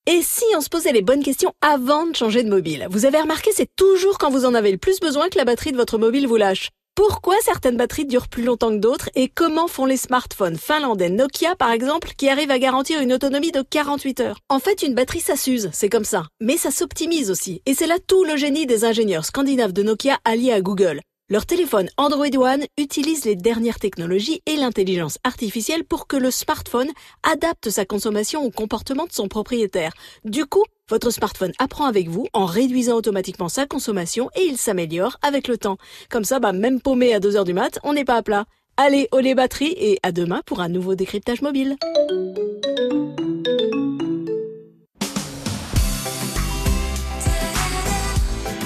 Et 0.09 0.23
si 0.23 0.45
on 0.57 0.61
se 0.61 0.69
posait 0.69 0.93
les 0.93 1.03
bonnes 1.03 1.23
questions 1.23 1.53
avant 1.61 2.07
de 2.07 2.17
changer 2.17 2.43
de 2.43 2.51
mobile? 2.51 2.89
Vous 2.91 3.07
avez 3.07 3.21
remarqué, 3.21 3.53
c'est 3.55 3.71
toujours 3.77 4.19
quand 4.19 4.31
vous 4.31 4.45
en 4.45 4.55
avez 4.55 4.73
le 4.73 4.79
plus 4.79 4.99
besoin 4.99 5.29
que 5.29 5.39
la 5.39 5.45
batterie 5.45 5.71
de 5.71 5.77
votre 5.77 5.99
mobile 5.99 6.27
vous 6.27 6.35
lâche. 6.35 6.71
Pourquoi 6.95 7.37
certaines 7.41 7.79
batteries 7.79 8.05
durent 8.05 8.29
plus 8.29 8.45
longtemps 8.45 8.69
que 8.69 8.77
d'autres 8.77 9.09
et 9.15 9.29
comment 9.29 9.67
font 9.67 9.87
les 9.87 9.97
smartphones 9.97 10.59
finlandais 10.59 11.09
Nokia 11.09 11.57
par 11.57 11.71
exemple 11.71 12.13
qui 12.19 12.29
arrivent 12.29 12.51
à 12.51 12.59
garantir 12.59 13.01
une 13.01 13.15
autonomie 13.15 13.51
de 13.51 13.63
48 13.63 14.21
heures? 14.21 14.39
En 14.51 14.59
fait, 14.59 14.83
une 14.83 14.95
batterie 14.95 15.21
ça 15.21 15.37
s'use, 15.37 15.71
c'est 15.73 15.89
comme 15.89 16.05
ça, 16.05 16.25
mais 16.41 16.59
ça 16.59 16.71
s'optimise 16.71 17.31
aussi. 17.31 17.63
Et 17.65 17.73
c'est 17.73 17.87
là 17.87 17.97
tout 18.07 18.25
le 18.25 18.37
génie 18.37 18.67
des 18.67 18.85
ingénieurs 18.85 19.25
scandinaves 19.25 19.73
de 19.73 19.83
Nokia 19.83 20.19
alliés 20.27 20.53
à 20.53 20.61
Google. 20.61 21.01
Leur 21.29 21.47
téléphone 21.47 21.89
Android 21.97 22.27
One 22.37 22.65
utilise 22.77 23.25
les 23.25 23.37
dernières 23.37 23.79
technologies 23.79 24.43
et 24.47 24.57
l'intelligence 24.57 25.19
artificielle 25.25 25.85
pour 25.85 26.07
que 26.07 26.17
le 26.17 26.31
smartphone 26.31 26.91
adapte 27.23 27.71
sa 27.71 27.85
consommation 27.85 28.45
au 28.45 28.51
comportement 28.51 29.07
de 29.07 29.13
son 29.13 29.29
propriétaire. 29.29 29.93
Du 30.25 30.47
coup, 30.47 30.65
votre 30.91 31.11
smartphone 31.11 31.53
apprend 31.59 31.87
avec 31.87 32.09
vous 32.09 32.27
en 32.33 32.45
réduisant 32.45 32.97
automatiquement 32.97 33.49
sa 33.49 33.67
consommation 33.67 34.31
et 34.35 34.43
il 34.43 34.59
s'améliore 34.59 35.17
avec 35.23 35.49
le 35.49 35.57
temps. 35.57 35.79
Comme 36.11 36.25
ça, 36.25 36.41
bah, 36.41 36.53
même 36.53 36.81
paumé 36.81 37.15
à 37.15 37.21
2h 37.21 37.45
du 37.45 37.55
mat, 37.55 37.79
on 37.85 37.95
n'est 37.95 38.05
pas 38.05 38.17
à 38.17 38.23
plat. 38.23 38.45
Allez, 38.77 39.09
au 39.13 39.21
les 39.21 39.35
batteries 39.35 39.75
et 39.79 39.99
à 40.03 40.13
demain 40.13 40.43
pour 40.45 40.61
un 40.61 40.69
nouveau 40.69 40.97
décryptage 40.97 41.41
mobile. 41.41 41.77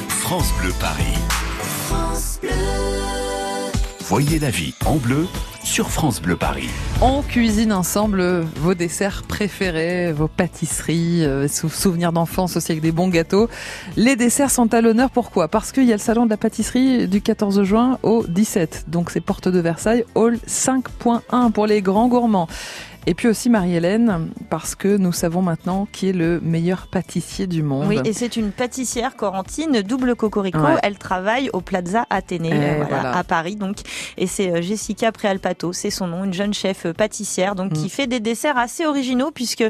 France 0.08 0.48
Bleu 0.60 0.72
Paris. 0.80 1.25
Voyez 4.08 4.38
la 4.38 4.50
vie 4.50 4.72
en 4.84 4.96
bleu 4.96 5.26
sur 5.64 5.90
France 5.90 6.22
Bleu 6.22 6.36
Paris. 6.36 6.68
On 7.02 7.22
cuisine 7.22 7.72
ensemble 7.72 8.22
vos 8.56 8.74
desserts 8.74 9.24
préférés, 9.26 10.12
vos 10.12 10.28
pâtisseries, 10.28 11.24
euh, 11.24 11.48
sou- 11.48 11.68
souvenirs 11.68 12.12
d'enfance 12.12 12.56
aussi 12.56 12.70
avec 12.70 12.82
des 12.82 12.92
bons 12.92 13.08
gâteaux. 13.08 13.48
Les 13.96 14.14
desserts 14.14 14.52
sont 14.52 14.72
à 14.74 14.80
l'honneur, 14.80 15.10
pourquoi? 15.10 15.48
Parce 15.48 15.72
qu'il 15.72 15.84
y 15.84 15.92
a 15.92 15.96
le 15.96 16.00
salon 16.00 16.24
de 16.24 16.30
la 16.30 16.36
pâtisserie 16.36 17.08
du 17.08 17.20
14 17.20 17.64
juin 17.64 17.98
au 18.04 18.24
17. 18.28 18.84
Donc 18.86 19.10
c'est 19.10 19.20
Porte 19.20 19.48
de 19.48 19.58
Versailles, 19.58 20.04
hall 20.14 20.38
5.1 20.46 21.50
pour 21.50 21.66
les 21.66 21.82
grands 21.82 22.06
gourmands. 22.06 22.46
Et 23.08 23.14
puis 23.14 23.28
aussi 23.28 23.48
Marie-Hélène, 23.50 24.30
parce 24.50 24.74
que 24.74 24.96
nous 24.96 25.12
savons 25.12 25.40
maintenant 25.40 25.86
qui 25.92 26.08
est 26.08 26.12
le 26.12 26.40
meilleur 26.40 26.88
pâtissier 26.88 27.46
du 27.46 27.62
monde. 27.62 27.86
Oui, 27.86 28.00
et 28.04 28.12
c'est 28.12 28.34
une 28.36 28.50
pâtissière 28.50 29.14
corentine 29.14 29.80
double 29.82 30.16
cocorico. 30.16 30.58
Ouais. 30.58 30.74
Elle 30.82 30.98
travaille 30.98 31.48
au 31.52 31.60
Plaza 31.60 32.04
Athénée, 32.10 32.50
voilà, 32.50 32.84
voilà. 32.86 33.16
à 33.16 33.22
Paris. 33.22 33.54
Donc, 33.54 33.76
et 34.16 34.26
c'est 34.26 34.50
euh, 34.50 34.60
Jessica 34.60 35.12
Préalpato, 35.12 35.72
c'est 35.72 35.90
son 35.90 36.08
nom, 36.08 36.24
une 36.24 36.34
jeune 36.34 36.52
chef 36.52 36.86
euh, 36.86 36.92
pâtissière, 36.92 37.54
donc 37.54 37.70
Mm. 37.70 37.74
qui 37.74 37.88
fait 37.90 38.06
des 38.08 38.18
desserts 38.18 38.58
assez 38.58 38.86
originaux 38.86 39.30
puisque, 39.32 39.62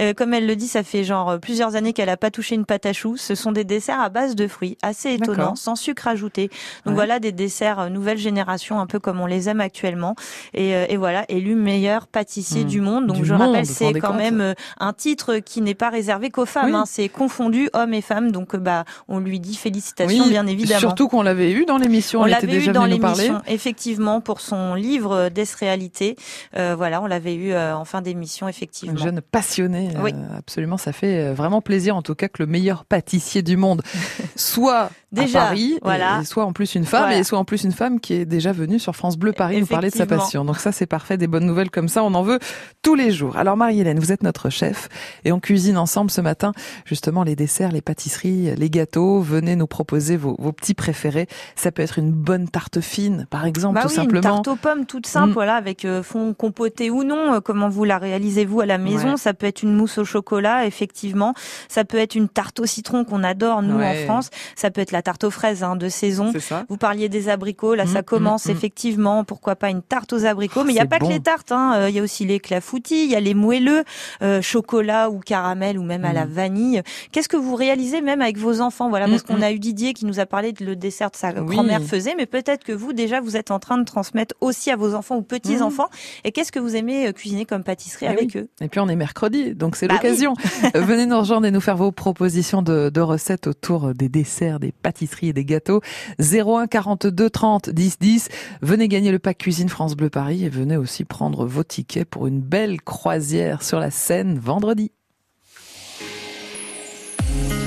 euh, 0.00 0.12
comme 0.12 0.34
elle 0.34 0.46
le 0.48 0.56
dit, 0.56 0.66
ça 0.66 0.82
fait 0.82 1.04
genre 1.04 1.38
plusieurs 1.38 1.76
années 1.76 1.92
qu'elle 1.92 2.08
a 2.08 2.16
pas 2.16 2.32
touché 2.32 2.56
une 2.56 2.64
pâte 2.64 2.86
à 2.86 2.92
choux. 2.92 3.16
Ce 3.16 3.36
sont 3.36 3.52
des 3.52 3.64
desserts 3.64 4.00
à 4.00 4.08
base 4.08 4.34
de 4.34 4.48
fruits, 4.48 4.76
assez 4.82 5.12
étonnants, 5.12 5.54
sans 5.54 5.76
sucre 5.76 6.08
ajouté. 6.08 6.48
Donc 6.84 6.88
Ouais. 6.88 6.94
voilà 6.94 7.20
des 7.20 7.30
desserts 7.30 7.88
nouvelle 7.88 8.18
génération, 8.18 8.80
un 8.80 8.86
peu 8.86 8.98
comme 8.98 9.20
on 9.20 9.26
les 9.26 9.48
aime 9.48 9.60
actuellement. 9.60 10.16
Et, 10.54 10.70
et 10.70 10.96
voilà, 10.96 11.24
élu 11.28 11.54
meilleur 11.54 12.08
pâtissier 12.08 12.64
Mm. 12.64 12.68
du 12.68 12.79
monde. 12.80 13.06
Donc 13.06 13.18
Du 13.18 13.24
je 13.24 13.34
monde, 13.34 13.48
rappelle, 13.50 13.66
c'est 13.66 13.92
quand 13.94 14.08
compte 14.08 14.16
même 14.16 14.40
euh, 14.40 14.54
un 14.78 14.92
titre 14.92 15.36
qui 15.38 15.60
n'est 15.60 15.74
pas 15.74 15.90
réservé 15.90 16.30
qu'aux 16.30 16.46
femmes. 16.46 16.70
Oui. 16.70 16.74
hein. 16.76 16.84
c'est 16.86 17.08
confondu 17.08 17.68
hommes 17.72 17.94
et 17.94 18.00
femmes. 18.02 18.32
Donc 18.32 18.54
euh, 18.54 18.58
bah 18.58 18.84
on 19.08 19.18
lui 19.18 19.40
dit 19.40 19.54
félicitations 19.56 20.24
Oui, 20.24 20.30
bien 20.30 20.46
évidemment. 20.46 20.80
Surtout 20.80 21.08
qu'on 21.08 21.22
l'avait 21.22 21.52
eu 21.52 21.64
dans 21.64 21.76
l'émission, 21.78 22.20
on 22.22 22.24
l'avait 22.24 22.46
déjà 22.46 22.70
eu 22.70 22.74
dans 22.74 22.84
l'émission, 22.86 23.40
effectivement, 23.46 24.20
pour 24.20 24.40
son 24.40 24.74
livre 24.74 25.12
euh, 25.12 25.30
Des 25.30 25.44
réalités. 25.58 26.16
Euh, 26.56 26.74
voilà, 26.76 27.02
on 27.02 27.06
l'avait 27.06 27.34
eu 27.34 27.54
en 27.54 27.84
fin 27.84 28.02
d'émission, 28.02 28.48
effectivement. 28.48 28.92
Une 28.96 28.98
jeune 29.02 29.20
passionnée, 29.20 29.90
Oui. 30.02 30.12
absolument, 30.36 30.76
ça 30.76 30.92
fait 30.92 31.32
vraiment 31.32 31.60
plaisir 31.60 31.96
en 31.96 32.02
tout 32.02 32.14
cas 32.14 32.28
que 32.28 32.42
le 32.42 32.46
meilleur 32.46 32.84
pâtissier 32.84 33.42
du 33.42 33.56
monde 33.56 33.82
soit 34.36 34.90
Déjà, 35.12 35.42
à 35.42 35.46
Paris, 35.48 35.76
voilà. 35.82 36.20
et 36.22 36.24
soit 36.24 36.44
en 36.44 36.52
plus 36.52 36.76
une 36.76 36.84
femme, 36.84 37.02
Voilà. 37.02 37.18
et 37.18 37.24
soit 37.24 37.38
en 37.38 37.44
plus 37.44 37.64
une 37.64 37.72
femme 37.72 37.98
qui 37.98 38.14
est 38.14 38.24
déjà 38.24 38.52
venue 38.52 38.78
sur 38.78 38.94
France 38.94 39.16
Bleu 39.18 39.32
Paris 39.32 39.58
nous 39.60 39.66
parler 39.66 39.90
de 39.90 39.94
sa 39.96 40.06
passion. 40.06 40.44
Donc 40.44 40.58
ça 40.58 40.70
c'est 40.70 40.86
parfait, 40.86 41.16
des 41.16 41.26
bonnes 41.26 41.46
nouvelles 41.46 41.70
comme 41.70 41.88
ça, 41.88 42.04
on 42.04 42.14
en 42.14 42.22
veut 42.22 42.38
tous 42.82 42.94
les 42.94 43.10
jours. 43.10 43.36
Alors 43.36 43.56
Marie-Hélène, 43.56 43.98
vous 43.98 44.12
êtes 44.12 44.22
notre 44.22 44.50
chef 44.50 44.88
et 45.24 45.32
on 45.32 45.40
cuisine 45.40 45.76
ensemble 45.78 46.10
ce 46.10 46.20
matin 46.20 46.52
justement 46.84 47.22
les 47.24 47.36
desserts, 47.36 47.72
les 47.72 47.80
pâtisseries, 47.80 48.54
les 48.56 48.70
gâteaux. 48.70 49.20
Venez 49.20 49.56
nous 49.56 49.66
proposer 49.66 50.16
vos, 50.16 50.36
vos 50.38 50.52
petits 50.52 50.74
préférés. 50.74 51.26
Ça 51.56 51.72
peut 51.72 51.82
être 51.82 51.98
une 51.98 52.10
bonne 52.12 52.48
tarte 52.48 52.80
fine 52.80 53.26
par 53.30 53.44
exemple, 53.46 53.74
Bah 53.74 53.82
tout 53.82 53.88
oui, 53.88 53.94
simplement. 53.94 54.16
une 54.28 54.42
tarte 54.42 54.48
aux 54.48 54.56
pommes 54.56 54.86
toute 54.86 55.06
simple, 55.06 55.30
Mm. 55.30 55.34
voilà, 55.34 55.54
avec 55.56 55.84
euh, 55.84 56.02
fond 56.02 56.32
compoté 56.34 56.90
ou 56.90 57.04
non. 57.04 57.34
euh, 57.34 57.40
comment 57.40 57.68
vous 57.68 57.84
la 57.84 57.98
réalisez 57.98 58.44
vous 58.44 58.60
à 58.60 58.66
la 58.66 58.78
maison 58.78 59.10
Ouais. 59.10 59.16
Ça 59.16 59.34
peut 59.34 59.46
être 59.46 59.62
une 59.62 59.74
mousse 59.74 59.98
au 59.98 60.04
chocolat, 60.04 60.66
effectivement. 60.66 61.34
Ça 61.68 61.84
peut 61.84 61.98
être 61.98 62.14
une 62.14 62.28
tarte 62.28 62.60
au 62.60 62.66
citron 62.66 63.04
qu'on 63.04 63.22
adore 63.22 63.62
nous 63.62 63.76
Ouais. 63.78 64.02
en 64.02 64.04
France. 64.06 64.30
Ça 64.56 64.70
peut 64.70 64.80
être 64.80 64.92
la 64.92 65.02
tarte 65.02 65.24
aux 65.24 65.30
fraises 65.30 65.62
hein, 65.62 65.76
de 65.76 65.88
saison. 65.88 66.32
Vous 66.68 66.76
parliez 66.76 67.08
des 67.08 67.28
abricots, 67.28 67.74
là 67.74 67.86
ça 67.86 68.00
Mm, 68.00 68.04
commence 68.04 68.46
mm, 68.46 68.48
mm. 68.48 68.52
effectivement. 68.56 69.24
Pourquoi 69.24 69.56
pas 69.56 69.70
une 69.70 69.82
tarte 69.82 70.12
aux 70.12 70.24
abricots? 70.24 70.64
Mais 70.64 70.72
il 70.72 70.76
n'y 70.76 70.80
a 70.80 70.86
pas 70.86 70.98
bon. 70.98 71.08
que 71.08 71.12
les 71.12 71.20
tartes. 71.20 71.52
hein. 71.52 71.72
Euh, 71.76 71.88
Il 71.90 71.94
y 71.96 71.98
a 71.98 72.02
aussi 72.02 72.24
les 72.24 72.38
clafoutis, 72.60 73.04
il 73.04 73.10
y 73.10 73.16
a 73.16 73.20
les 73.20 73.32
moelleux, 73.34 73.84
euh, 74.22 74.42
chocolat 74.42 75.08
ou 75.10 75.18
caramel 75.20 75.78
ou 75.78 75.82
même 75.82 76.04
à 76.04 76.12
la 76.12 76.26
Mm. 76.26 76.30
vanille. 76.30 76.82
Qu'est-ce 77.10 77.28
que 77.28 77.36
vous 77.38 77.54
réalisez 77.54 78.02
même 78.02 78.20
avec 78.20 78.36
vos 78.36 78.60
enfants? 78.60 78.90
Voilà, 78.90 79.08
parce 79.08 79.22
Mm, 79.22 79.26
qu'on 79.26 79.38
mm. 79.38 79.42
a 79.42 79.52
eu 79.52 79.58
Didier 79.58 79.94
qui 79.94 80.04
nous 80.04 80.20
a 80.20 80.26
parlé 80.26 80.52
de 80.52 80.64
le 80.64 80.76
dessert 80.76 81.10
de 81.10 81.16
sa 81.16 81.32
Oui. 81.32 81.46
grand-mère 81.56 81.82
faisait, 81.82 82.14
mais 82.16 82.26
peut-être 82.26 82.62
que 82.64 82.72
vous 82.72 82.92
déjà 82.92 83.20
vous 83.20 83.36
êtes 83.36 83.50
en 83.50 83.58
train 83.58 83.78
de 83.78 83.84
transmettre 83.84 84.34
aussi 84.40 84.70
à 84.70 84.76
vos 84.76 84.94
enfants 84.94 85.16
ou 85.16 85.22
petits 85.22 85.62
enfants. 85.62 85.88
Et 86.24 86.32
qu'est-ce 86.32 86.52
que 86.52 86.58
vous 86.60 86.76
aimez 86.76 87.08
euh, 87.08 87.12
cuisiner 87.12 87.46
comme 87.46 87.64
pâtisserie 87.64 88.06
Eh 88.08 88.12
avec 88.12 88.30
oui. 88.34 88.40
eux? 88.42 88.48
Et 88.60 88.68
puis 88.68 88.80
on 88.80 88.88
est 88.88 88.96
mercredi, 88.96 89.54
donc 89.54 89.76
c'est 89.76 89.88
Bah 89.88 89.94
l'occasion. 89.94 90.34
Euh, 90.76 90.82
Venez 90.82 91.06
nous 91.06 91.18
rejoindre 91.18 91.46
et 91.46 91.50
nous 91.50 91.60
faire 91.60 91.76
vos 91.76 91.90
propositions 91.92 92.60
de, 92.62 92.90
de 92.90 93.00
recettes 93.00 93.46
autour 93.46 93.94
des 93.94 94.08
desserts, 94.08 94.60
des 94.60 94.72
pâtisseries 94.72 95.28
et 95.28 95.32
des 95.32 95.44
gâteaux. 95.44 95.80
01 96.20 96.66
42 96.66 97.30
30 97.30 97.70
10 97.70 97.98
10. 97.98 98.28
Venez 98.62 98.88
gagner 98.88 99.10
le 99.10 99.18
pack 99.18 99.38
cuisine 99.38 99.68
France 99.68 99.96
Bleu 99.96 100.10
Paris 100.10 100.44
et 100.44 100.48
venez 100.48 100.76
aussi 100.76 101.04
prendre 101.04 101.46
vos 101.46 101.62
tickets 101.64 102.08
pour 102.08 102.26
une 102.26 102.39
belle 102.40 102.80
croisière 102.80 103.62
sur 103.62 103.78
la 103.78 103.90
Seine 103.90 104.38
vendredi. 104.38 104.90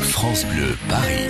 France 0.01 0.45
Bleu 0.45 0.75
Paris. 0.89 1.27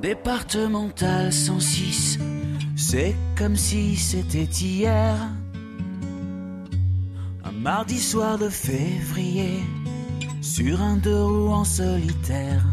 Départemental 0.00 1.32
106, 1.32 2.18
c'est 2.76 3.16
comme 3.36 3.56
si 3.56 3.96
c'était 3.96 4.44
hier. 4.44 5.16
Un 7.44 7.52
mardi 7.52 7.98
soir 7.98 8.38
de 8.38 8.48
février, 8.48 9.58
sur 10.40 10.80
un 10.80 10.96
deux 10.96 11.24
roues 11.24 11.52
en 11.52 11.64
solitaire. 11.64 12.64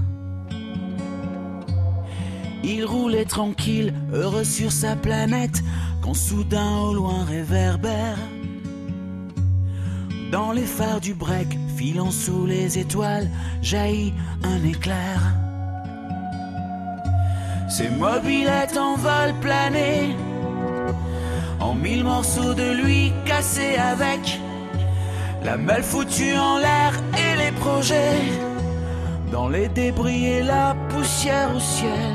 Il 2.68 2.84
roulait 2.84 3.26
tranquille, 3.26 3.94
heureux 4.12 4.44
sur 4.44 4.72
sa 4.72 4.96
planète, 4.96 5.62
quand 6.02 6.16
soudain 6.16 6.80
au 6.80 6.96
loin 6.96 7.24
réverbère. 7.24 8.18
Dans 10.32 10.52
les 10.52 10.66
phares 10.66 11.00
du 11.00 11.14
break, 11.14 11.48
filant 11.78 12.10
sous 12.10 12.48
les 12.48 12.80
étoiles, 12.80 13.30
jaillit 13.62 14.14
un 14.44 14.64
éclair. 14.64 15.22
Ses 17.70 17.90
mobilettes 17.90 18.78
en 18.78 18.96
vol 18.96 19.36
plané, 19.42 20.16
en 21.60 21.76
mille 21.76 22.04
morceaux 22.04 22.56
de 22.56 22.84
lui 22.84 23.14
cassés 23.26 23.76
avec 23.76 24.40
la 25.44 25.56
malle 25.56 25.84
foutue 25.84 26.36
en 26.36 26.58
l'air 26.58 27.00
et 27.14 27.38
les 27.38 27.52
projets 27.52 28.22
dans 29.32 29.48
les 29.50 29.68
débris 29.68 30.26
et 30.26 30.42
la 30.42 30.76
poussière 30.90 31.56
au 31.56 31.60
ciel. 31.60 32.15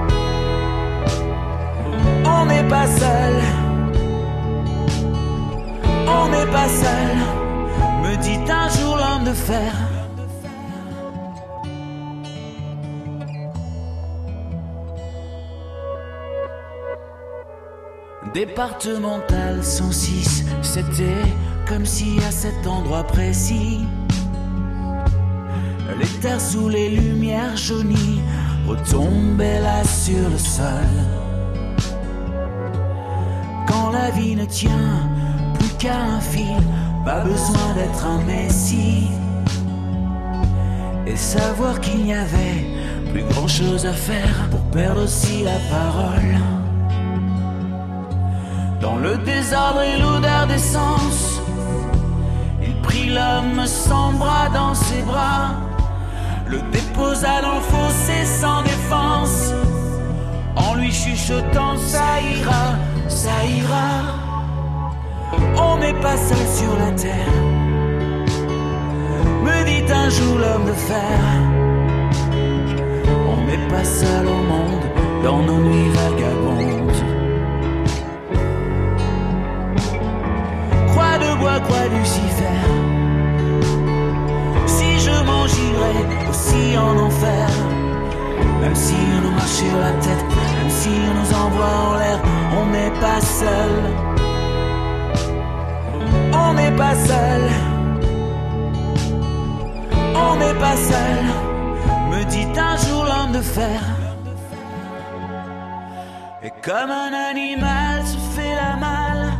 On 2.41 2.45
n'est 2.47 2.67
pas 2.67 2.87
seul. 2.87 3.35
On 6.07 6.27
n'est 6.29 6.51
pas 6.51 6.67
seul. 6.67 7.15
Me 8.01 8.15
dit 8.17 8.51
un 8.51 8.67
jour 8.69 8.97
l'homme 8.97 9.25
de 9.25 9.33
fer. 9.33 9.71
Départemental 18.33 19.63
106, 19.63 20.45
c'était 20.63 21.03
comme 21.67 21.85
si 21.85 22.17
à 22.27 22.31
cet 22.31 22.65
endroit 22.65 23.03
précis, 23.03 23.81
les 25.99 26.19
terres 26.21 26.41
sous 26.41 26.69
les 26.69 26.89
lumières 26.89 27.55
jaunies 27.55 28.21
retombaient 28.67 29.59
là 29.59 29.83
sur 29.83 30.27
le 30.29 30.37
sol. 30.39 31.20
Vie 34.21 34.35
ne 34.35 34.45
tient 34.45 35.09
plus 35.57 35.73
qu'à 35.79 35.97
un 36.15 36.19
fil, 36.19 36.61
pas 37.05 37.21
besoin 37.21 37.73
d'être 37.75 38.05
un 38.05 38.21
messie. 38.23 39.07
Et 41.07 41.15
savoir 41.15 41.79
qu'il 41.81 42.03
n'y 42.05 42.13
avait 42.13 42.59
plus 43.11 43.23
grand 43.23 43.47
chose 43.47 43.85
à 43.85 43.93
faire 43.93 44.49
pour 44.51 44.61
perdre 44.71 45.03
aussi 45.03 45.43
la 45.43 45.59
parole. 45.75 46.33
Dans 48.79 48.97
le 48.97 49.17
désordre 49.17 49.81
et 49.81 49.97
l'odeur 49.99 50.47
d'essence, 50.47 51.41
il 52.63 52.75
prit 52.81 53.09
l'homme 53.09 53.65
sans 53.65 54.13
bras 54.13 54.49
dans 54.53 54.73
ses 54.73 55.01
bras, 55.01 55.51
le 56.47 56.59
déposa 56.71 57.41
dans 57.41 57.55
le 57.55 57.65
fossé 57.73 58.25
sans 58.25 58.61
défense, 58.63 59.53
en 60.55 60.75
lui 60.75 60.91
chuchotant 60.91 61.77
ça 61.77 62.09
ira, 62.35 62.75
ça 63.11 63.43
ira. 63.45 63.91
On 65.57 65.77
n'est 65.77 65.99
pas 66.01 66.17
seul 66.17 66.45
sur 66.59 66.73
la 66.77 66.91
terre, 66.91 67.37
me 69.43 69.57
dit 69.65 69.91
un 69.91 70.09
jour 70.09 70.37
l'homme 70.37 70.65
de 70.65 70.73
fer. 70.89 71.19
On 73.33 73.45
n'est 73.47 73.67
pas 73.69 73.83
seul 73.83 74.25
au 74.27 74.41
monde 74.51 74.85
dans 75.23 75.41
nos 75.43 75.59
nuits 75.67 75.89
vagabondes. 75.89 77.03
Croix 80.89 81.17
de 81.23 81.39
bois, 81.39 81.59
croix 81.59 81.87
Lucifer. 81.97 82.61
Si 84.65 84.99
je 84.99 85.15
m'en 85.27 85.45
girais 85.47 86.03
aussi 86.29 86.77
en 86.77 86.97
enfer, 87.07 87.49
même 88.61 88.75
si 88.75 88.95
on 89.17 89.21
nous 89.25 89.35
marche 89.35 89.63
la 89.85 89.91
tête, 90.05 90.25
on 90.89 91.13
nous 91.19 91.33
envoie 91.33 91.73
en 91.87 91.95
l'air, 91.95 92.19
on 92.59 92.65
n'est 92.67 92.99
pas 92.99 93.21
seul. 93.21 93.73
On 96.33 96.53
n'est 96.53 96.71
pas 96.71 96.95
seul. 96.95 97.41
On 100.15 100.35
n'est 100.37 100.59
pas 100.59 100.75
seul. 100.75 101.23
Me 102.09 102.23
dit 102.25 102.47
un 102.59 102.77
jour 102.77 103.05
l'homme 103.05 103.33
de 103.33 103.41
fer. 103.41 103.81
Et 106.43 106.51
comme 106.63 106.89
un 106.89 107.13
animal 107.29 108.01
se 108.05 108.17
fait 108.35 108.55
la 108.55 108.75
malle, 108.75 109.31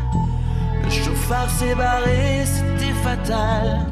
le 0.83 0.89
chauffard 0.89 1.49
s'est 1.49 1.73
barré, 1.73 2.43
c'était 2.45 2.93
fatal. 3.03 3.87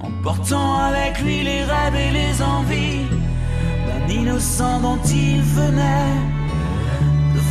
Emportant 0.00 0.78
avec 0.78 1.20
lui 1.20 1.44
les 1.44 1.62
rêves 1.62 1.94
et 1.94 2.10
les 2.10 2.42
envies 2.42 3.06
d'un 3.86 4.12
innocent 4.12 4.80
dont 4.80 4.98
il 5.06 5.40
venait 5.40 6.33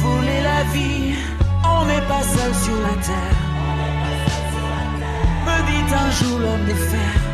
voler 0.03 0.41
la 0.51 0.63
vie. 0.73 1.15
On 1.63 1.85
n'est 1.85 2.07
pas 2.13 2.23
seul 2.35 2.53
sur 2.65 2.79
la 2.87 2.95
terre. 3.09 3.39
Me 5.45 5.57
dit 5.69 5.93
un 6.05 6.09
jour 6.17 6.39
l'homme 6.39 6.65
de 6.67 6.73
fer. 6.73 7.33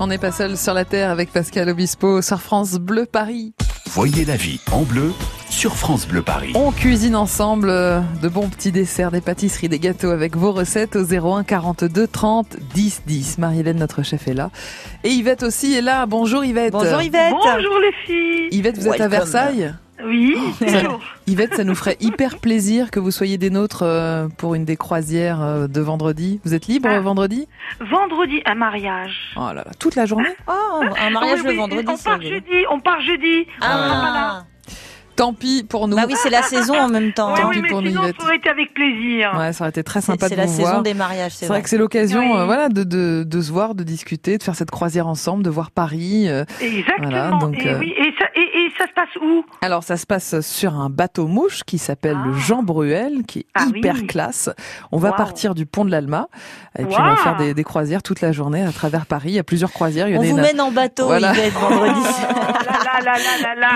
On 0.00 0.08
n'est 0.08 0.18
pas 0.18 0.32
seul 0.32 0.58
sur 0.58 0.74
la 0.74 0.84
terre 0.84 1.10
avec 1.10 1.32
Pascal 1.32 1.68
Obispo 1.68 2.20
sur 2.20 2.40
France 2.40 2.74
Bleu 2.74 3.06
Paris. 3.06 3.54
Voyez 3.86 4.24
la 4.24 4.36
vie 4.36 4.60
en 4.72 4.82
bleu 4.82 5.12
sur 5.54 5.76
France 5.76 6.06
Bleu 6.08 6.20
Paris. 6.22 6.52
On 6.56 6.72
cuisine 6.72 7.14
ensemble 7.14 7.68
euh, 7.70 8.00
de 8.22 8.28
bons 8.28 8.48
petits 8.48 8.72
desserts, 8.72 9.12
des 9.12 9.20
pâtisseries, 9.20 9.68
des 9.68 9.78
gâteaux 9.78 10.10
avec 10.10 10.36
vos 10.36 10.50
recettes 10.50 10.96
au 10.96 11.04
01 11.04 11.44
42 11.44 12.06
30 12.08 12.56
10 12.74 13.02
10. 13.06 13.38
Marie-Hélène, 13.38 13.76
notre 13.78 14.02
chef, 14.02 14.26
est 14.26 14.34
là. 14.34 14.50
Et 15.04 15.10
Yvette 15.10 15.44
aussi 15.44 15.72
est 15.74 15.80
là. 15.80 16.06
Bonjour 16.06 16.44
Yvette. 16.44 16.72
Bonjour 16.72 17.00
Yvette. 17.00 17.30
Bonjour 17.32 17.78
les 17.78 17.92
filles. 18.04 18.48
Yvette, 18.50 18.78
vous 18.78 18.88
êtes 18.88 19.00
à. 19.00 19.06
Versailles? 19.08 19.72
Oui, 20.04 20.36
Ça- 20.58 20.66
toujours. 20.66 21.00
Yvette, 21.28 21.54
ça 21.54 21.62
nous 21.64 21.76
ferait 21.76 21.96
hyper 22.00 22.38
plaisir 22.38 22.90
que 22.90 22.98
vous 22.98 23.12
soyez 23.12 23.38
des 23.38 23.48
nôtres 23.48 23.84
euh, 23.84 24.26
pour 24.36 24.56
une 24.56 24.64
des 24.64 24.76
croisières 24.76 25.40
euh, 25.40 25.68
de 25.68 25.80
vendredi. 25.80 26.40
Vous 26.44 26.52
êtes 26.52 26.66
libre 26.66 26.88
Ah. 26.90 26.98
vendredi? 27.00 27.46
Vendredi, 27.80 28.42
un 28.44 28.56
mariage. 28.56 29.32
Oh 29.36 29.46
là 29.46 29.54
là, 29.54 29.66
toute 29.78 29.94
la 29.94 30.04
journée? 30.04 30.28
Oh, 30.48 30.82
un 31.00 31.10
mariage 31.10 31.38
Oui, 31.38 31.44
le 31.44 31.50
oui, 31.50 31.56
vendredi. 31.56 31.86
On 31.88 31.96
part 31.96 32.20
jeudi, 32.20 32.64
on 32.70 32.80
part 32.80 33.00
jeudi. 33.02 33.46
On 33.60 33.64
sera 33.64 33.76
pas 33.78 34.12
là. 34.12 34.30
Ah. 34.40 34.44
Tant 35.16 35.32
pis 35.32 35.62
pour 35.68 35.86
nous. 35.88 35.96
Bah 35.96 36.04
oui, 36.08 36.14
c'est 36.16 36.30
la 36.30 36.42
saison 36.42 36.74
en 36.74 36.88
même 36.88 37.12
temps. 37.12 37.32
Oui, 37.34 37.40
Tant 37.40 37.48
oui, 37.48 37.54
pis 37.56 37.62
mais 37.62 37.68
pour 37.68 37.82
nous, 37.82 37.88
sinon, 37.90 38.02
ça 38.02 38.24
aurait 38.24 38.36
été 38.36 38.48
avec 38.50 38.74
plaisir. 38.74 39.32
Ouais, 39.38 39.52
ça 39.52 39.64
aurait 39.64 39.70
été 39.70 39.84
très 39.84 40.00
C'est 40.00 40.06
sympa 40.06 40.28
c'est 40.28 40.34
de 40.34 40.40
la 40.40 40.46
vous 40.46 40.56
saison 40.56 40.70
voir. 40.70 40.82
des 40.82 40.94
mariages, 40.94 41.32
c'est 41.32 41.38
C'est 41.40 41.46
vrai 41.46 41.58
vrai. 41.58 41.62
que 41.62 41.68
c'est 41.68 41.78
l'occasion, 41.78 42.32
Oui. 42.32 42.38
euh, 42.40 42.44
voilà, 42.46 42.68
de, 42.68 42.82
de, 42.84 43.22
de 43.24 43.40
se 43.40 43.52
voir, 43.52 43.74
de 43.76 43.84
discuter, 43.84 44.38
de 44.38 44.42
faire 44.42 44.56
cette 44.56 44.70
croisière 44.72 45.06
ensemble, 45.06 45.42
de 45.44 45.50
voir 45.50 45.70
Paris. 45.70 46.28
euh. 46.28 46.44
Exactement. 46.60 47.08
Voilà, 47.10 47.30
donc, 47.40 47.56
et, 47.58 47.68
euh, 47.68 47.78
oui, 47.78 47.94
et, 47.96 48.12
ça, 48.18 48.26
et, 48.34 48.40
et 48.40 48.72
ça 48.76 48.86
se 48.88 48.92
passe 48.92 49.08
où? 49.22 49.44
Alors, 49.62 49.84
ça 49.84 49.96
se 49.96 50.06
passe 50.06 50.40
sur 50.40 50.74
un 50.74 50.90
bateau 50.90 51.26
mouche 51.28 51.62
qui 51.64 51.78
s'appelle 51.78 52.16
le 52.24 52.32
Ah. 52.34 52.38
Jean 52.38 52.62
Bruel, 52.64 53.22
qui 53.26 53.40
est 53.40 53.46
Ah 53.54 53.66
hyper 53.72 53.94
oui. 53.94 54.06
classe. 54.06 54.50
On 54.90 54.98
va 54.98 55.12
partir 55.12 55.54
du 55.54 55.64
pont 55.66 55.84
de 55.84 55.90
l'Alma 55.90 56.26
et 56.78 56.84
puis 56.84 56.94
on 56.98 57.04
va 57.04 57.16
faire 57.16 57.36
des, 57.36 57.54
des 57.54 57.64
croisières 57.64 58.02
toute 58.02 58.20
la 58.20 58.32
journée 58.32 58.62
à 58.64 58.72
travers 58.72 59.06
Paris. 59.06 59.28
Il 59.30 59.34
y 59.34 59.38
a 59.38 59.44
plusieurs 59.44 59.70
croisières. 59.72 60.08
Il 60.08 60.14
y 60.14 60.18
en 60.18 60.20
On 60.20 60.24
vous 60.24 60.30
une- 60.30 60.40
mène 60.40 60.60
en 60.60 60.72
bateau, 60.72 61.06
Voilà. 61.06 61.32
Yvette, 61.32 61.52
vendredi. 61.52 62.00
Oh 62.04 62.34
là 62.34 63.00
là 63.00 63.00
là 63.04 63.12
là 63.12 63.42
là 63.42 63.54
là. 63.60 63.68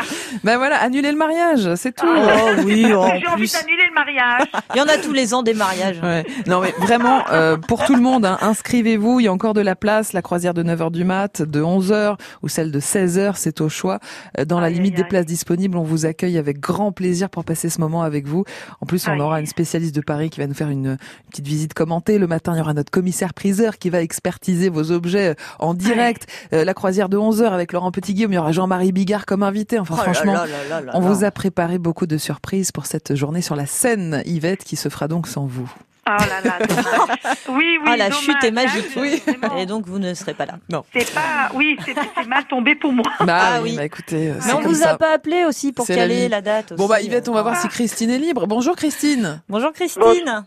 Ben 0.44 0.56
voilà, 0.56 0.80
annuler 0.82 1.10
le 1.12 1.16
mariage, 1.18 1.27
c'est 1.76 1.92
tout. 1.94 2.06
Oh 2.06 2.50
oui, 2.64 2.92
en 2.94 3.06
J'ai 3.18 3.26
envie 3.26 3.36
plus. 3.42 3.52
d'annuler 3.52 3.84
le 3.86 3.87
mariage. 3.98 4.42
Il 4.74 4.78
y 4.78 4.80
en 4.80 4.88
a 4.88 4.96
tous 4.98 5.12
les 5.12 5.34
ans 5.34 5.42
des 5.42 5.54
mariages. 5.54 6.00
Ouais. 6.02 6.24
Non 6.46 6.60
mais 6.60 6.72
vraiment, 6.78 7.22
euh, 7.32 7.56
pour 7.56 7.84
tout 7.84 7.94
le 7.94 8.00
monde, 8.02 8.24
hein, 8.24 8.38
inscrivez-vous, 8.40 9.20
il 9.20 9.24
y 9.24 9.28
a 9.28 9.32
encore 9.32 9.54
de 9.54 9.60
la 9.60 9.76
place. 9.76 10.12
La 10.12 10.22
croisière 10.22 10.54
de 10.54 10.62
9h 10.62 10.90
du 10.90 11.04
mat, 11.04 11.42
de 11.42 11.62
11h 11.62 12.16
ou 12.42 12.48
celle 12.48 12.70
de 12.70 12.80
16h, 12.80 13.32
c'est 13.36 13.60
au 13.60 13.68
choix. 13.68 13.98
Euh, 14.38 14.44
Dans 14.44 14.60
la 14.60 14.70
limite 14.70 14.94
aïe, 14.94 15.02
des 15.02 15.08
places 15.08 15.26
disponibles, 15.26 15.76
on 15.76 15.82
vous 15.82 16.06
accueille 16.06 16.38
avec 16.38 16.60
grand 16.60 16.92
plaisir 16.92 17.30
pour 17.30 17.44
passer 17.44 17.68
ce 17.68 17.80
moment 17.80 18.02
avec 18.02 18.26
vous. 18.26 18.44
En 18.80 18.86
plus, 18.86 19.06
on 19.08 19.12
Aïe. 19.12 19.20
aura 19.20 19.40
une 19.40 19.46
spécialiste 19.46 19.94
de 19.94 20.00
Paris 20.00 20.30
qui 20.30 20.40
va 20.40 20.46
nous 20.46 20.54
faire 20.54 20.68
une, 20.68 20.86
une 20.86 20.96
petite 21.30 21.46
visite 21.46 21.74
commentée. 21.74 22.18
Le 22.18 22.26
matin, 22.26 22.52
il 22.54 22.58
y 22.58 22.60
aura 22.60 22.74
notre 22.74 22.90
commissaire 22.90 23.34
priseur 23.34 23.78
qui 23.78 23.90
va 23.90 24.00
expertiser 24.02 24.68
vos 24.68 24.92
objets 24.92 25.30
euh, 25.30 25.34
en 25.58 25.74
direct. 25.74 26.26
Euh, 26.52 26.64
la 26.64 26.74
croisière 26.74 27.08
de 27.08 27.16
11h 27.16 27.44
avec 27.50 27.72
Laurent 27.72 27.90
Petit-Guillaume, 27.90 28.32
il 28.32 28.36
y 28.36 28.38
aura 28.38 28.52
Jean-Marie 28.52 28.92
Bigard 28.92 29.26
comme 29.26 29.42
invité. 29.42 29.78
Enfin, 29.78 29.94
Oh 29.94 30.06
là 30.06 30.12
franchement, 30.12 30.32
là 30.34 30.46
là 30.46 30.52
là 30.68 30.80
là 30.82 30.92
on 30.94 31.00
vous 31.00 31.24
a 31.24 31.30
préparé 31.30 31.78
beaucoup 31.78 32.06
de 32.06 32.18
surprises 32.18 32.72
pour 32.72 32.86
cette 32.86 33.14
journée 33.14 33.40
sur 33.42 33.56
la 33.56 33.66
scène, 33.66 33.87
Yvette, 34.24 34.64
qui 34.64 34.76
se 34.76 34.88
fera 34.88 35.08
donc 35.08 35.26
sans 35.26 35.46
vous. 35.46 35.70
Oh 36.06 36.10
là 36.10 36.40
là. 36.42 36.58
Oui, 37.50 37.78
oui. 37.82 37.86
Ah, 37.86 37.96
la 37.96 38.08
dommage. 38.08 38.22
chute 38.22 38.44
est 38.44 38.50
magique. 38.50 38.94
Là, 38.94 39.02
Oui. 39.02 39.22
Et 39.58 39.66
donc 39.66 39.86
vous 39.86 39.98
ne 39.98 40.14
serez 40.14 40.32
pas 40.34 40.46
là. 40.46 40.54
C'est 40.94 41.12
pas, 41.14 41.50
oui, 41.54 41.76
c'est 41.84 41.94
mal 42.26 42.44
tombé 42.46 42.74
pour 42.74 42.92
moi. 42.92 43.04
Bah 43.20 43.38
Ah 43.56 43.62
oui, 43.62 43.76
bah 43.76 43.84
écoutez, 43.84 44.30
euh, 44.30 44.34
Mais 44.46 44.52
on 44.54 44.56
comme 44.62 44.66
vous 44.68 44.74
ça. 44.74 44.92
a 44.92 44.96
pas 44.96 45.12
appelé 45.12 45.44
aussi 45.44 45.72
pour 45.72 45.84
la 45.88 45.94
caler 45.94 46.22
vie. 46.22 46.28
la 46.28 46.40
date 46.40 46.72
aussi. 46.72 46.78
Bon 46.78 46.86
bah 46.88 47.00
Yvette, 47.02 47.28
on 47.28 47.34
va 47.34 47.42
voir 47.42 47.54
Ah. 47.58 47.60
si 47.60 47.68
Christine 47.68 48.08
est 48.10 48.18
libre. 48.18 48.46
Bonjour 48.46 48.74
Christine. 48.74 49.42
Bonjour 49.50 49.72
Christine. 49.72 50.44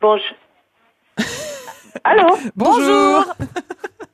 Bonjour. 0.00 0.26
Allô 2.04 2.36
Bonjour. 2.56 3.24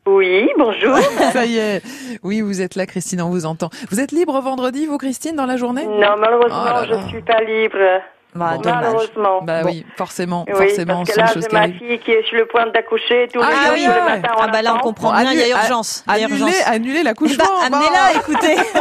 Oui, 0.07 0.49
bonjour. 0.59 0.99
Ça 1.33 1.47
y 1.47 1.57
est. 1.57 1.83
Oui, 2.23 2.41
vous 2.43 2.61
êtes 2.61 2.75
là 2.77 2.85
Christine, 2.87 3.23
on 3.23 3.31
vous 3.31 3.47
entend. 3.47 3.71
Vous 3.91 4.01
êtes 4.01 4.13
libre 4.13 4.39
vendredi, 4.41 4.85
vous 4.87 4.99
Christine, 4.99 5.35
dans 5.35 5.47
la 5.47 5.57
journée? 5.57 5.87
Non, 5.87 6.17
malheureusement, 6.19 6.63
Oh 6.63 6.67
là 6.67 6.85
je 6.87 6.91
là. 6.91 7.03
ne 7.05 7.09
suis 7.09 7.23
pas 7.23 7.41
libre. 7.43 7.79
Bah, 8.35 8.53
Bon. 8.57 8.61
dommage. 8.63 8.83
Malheureusement. 8.83 9.41
Bah 9.43 9.63
Bon. 9.63 9.69
oui, 9.71 9.87
forcément, 9.97 10.45
Oui, 10.49 10.55
forcément, 10.55 11.05
parce 11.05 11.11
ce 11.11 11.15
que 11.15 11.55
là, 11.55 11.69
qui 11.69 11.73
ma 11.73 11.79
fille 11.79 11.99
qui 12.01 12.11
est 12.11 12.27
sur 12.27 12.37
le 12.39 12.47
point 12.47 12.67
d'accoucher 12.67 13.29
tous 13.33 13.41
les 13.41 13.47
Ah 13.49 13.71
oui, 13.73 13.85
tous 13.85 13.91
les 13.93 13.97
ouais. 13.97 14.05
matins, 14.21 14.35
Ah 14.41 14.49
bah 14.49 14.63
là, 14.63 14.75
on 14.75 14.79
comprend 14.79 15.13
Bon, 15.13 15.21
bien, 15.21 15.33
il 15.33 15.39
y 15.39 15.43
a 15.43 15.49
urgence. 15.51 16.05
Annuler, 16.09 16.53
annuler 16.67 17.03
l'accouchement. 17.05 17.45
Bah, 17.45 17.69
bon. 17.71 17.77
amenez-la, 17.77 18.19
écoutez. 18.21 18.57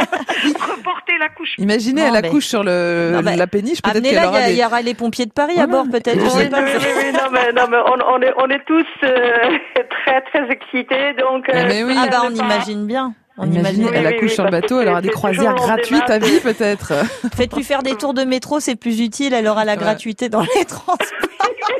Reporter 0.44 1.18
l'accouchement. 1.20 1.62
Imaginez, 1.62 2.00
Non, 2.02 2.06
elle 2.14 2.22
mais- 2.22 2.28
accouche 2.28 2.46
sur 2.46 2.64
le, 2.64 3.10
Non, 3.14 3.22
mais 3.22 3.36
la 3.36 3.46
péniche, 3.46 3.80
peut-être 3.82 3.96
Amenez-la, 3.96 4.22
qu'elle 4.22 4.30
il 4.30 4.32
y, 4.32 4.38
aura 4.38 4.50
il 4.50 4.56
y 4.58 4.64
aura 4.64 4.82
les 4.82 4.94
pompiers 4.94 5.26
de 5.26 5.32
Paris 5.32 5.52
à 5.58 5.66
Voilà. 5.66 5.72
bord, 5.72 5.84
peut-être. 5.90 6.18
Je 6.18 6.24
Oui, 6.24 6.30
sais 6.30 6.38
Oui, 6.44 6.48
pas. 6.50 6.60
oui, 6.62 6.70
oui, 6.76 6.86
oui, 6.96 7.12
non, 7.12 7.30
mais, 7.32 7.52
non, 7.52 7.62
mais 7.70 7.76
on, 7.86 8.14
on 8.14 8.22
est, 8.22 8.34
on 8.38 8.48
est 8.50 8.64
tous 8.66 8.84
euh, 9.04 9.58
très, 10.04 10.20
très 10.22 10.50
excités, 10.50 11.14
donc... 11.14 11.44
Mais- 11.48 11.60
euh, 11.62 11.66
mais 11.68 11.84
oui. 11.84 11.94
Ah 11.96 12.08
bah, 12.10 12.22
on 12.26 12.30
imagine 12.34 12.86
bien. 12.86 13.14
On 13.36 13.50
imagine. 13.50 13.88
Elle 13.92 14.06
accouche 14.06 14.34
sur 14.34 14.44
le 14.44 14.50
bateau, 14.50 14.80
elle 14.80 14.88
aura 14.88 15.02
des 15.02 15.08
croisières 15.08 15.54
gratuites 15.54 16.08
à 16.08 16.18
vie, 16.18 16.38
peut-être. 16.40 16.92
Faites-lui 17.36 17.64
faire 17.64 17.82
des 17.82 17.96
tours 17.96 18.14
de 18.14 18.22
métro, 18.22 18.60
c'est 18.60 18.76
plus 18.76 19.00
utile. 19.00 19.34
Elle 19.34 19.48
aura 19.48 19.64
la 19.64 19.72
Ouais. 19.72 19.78
gratuité 19.78 20.28
dans 20.28 20.42
les 20.42 20.64
transports. 20.68 20.96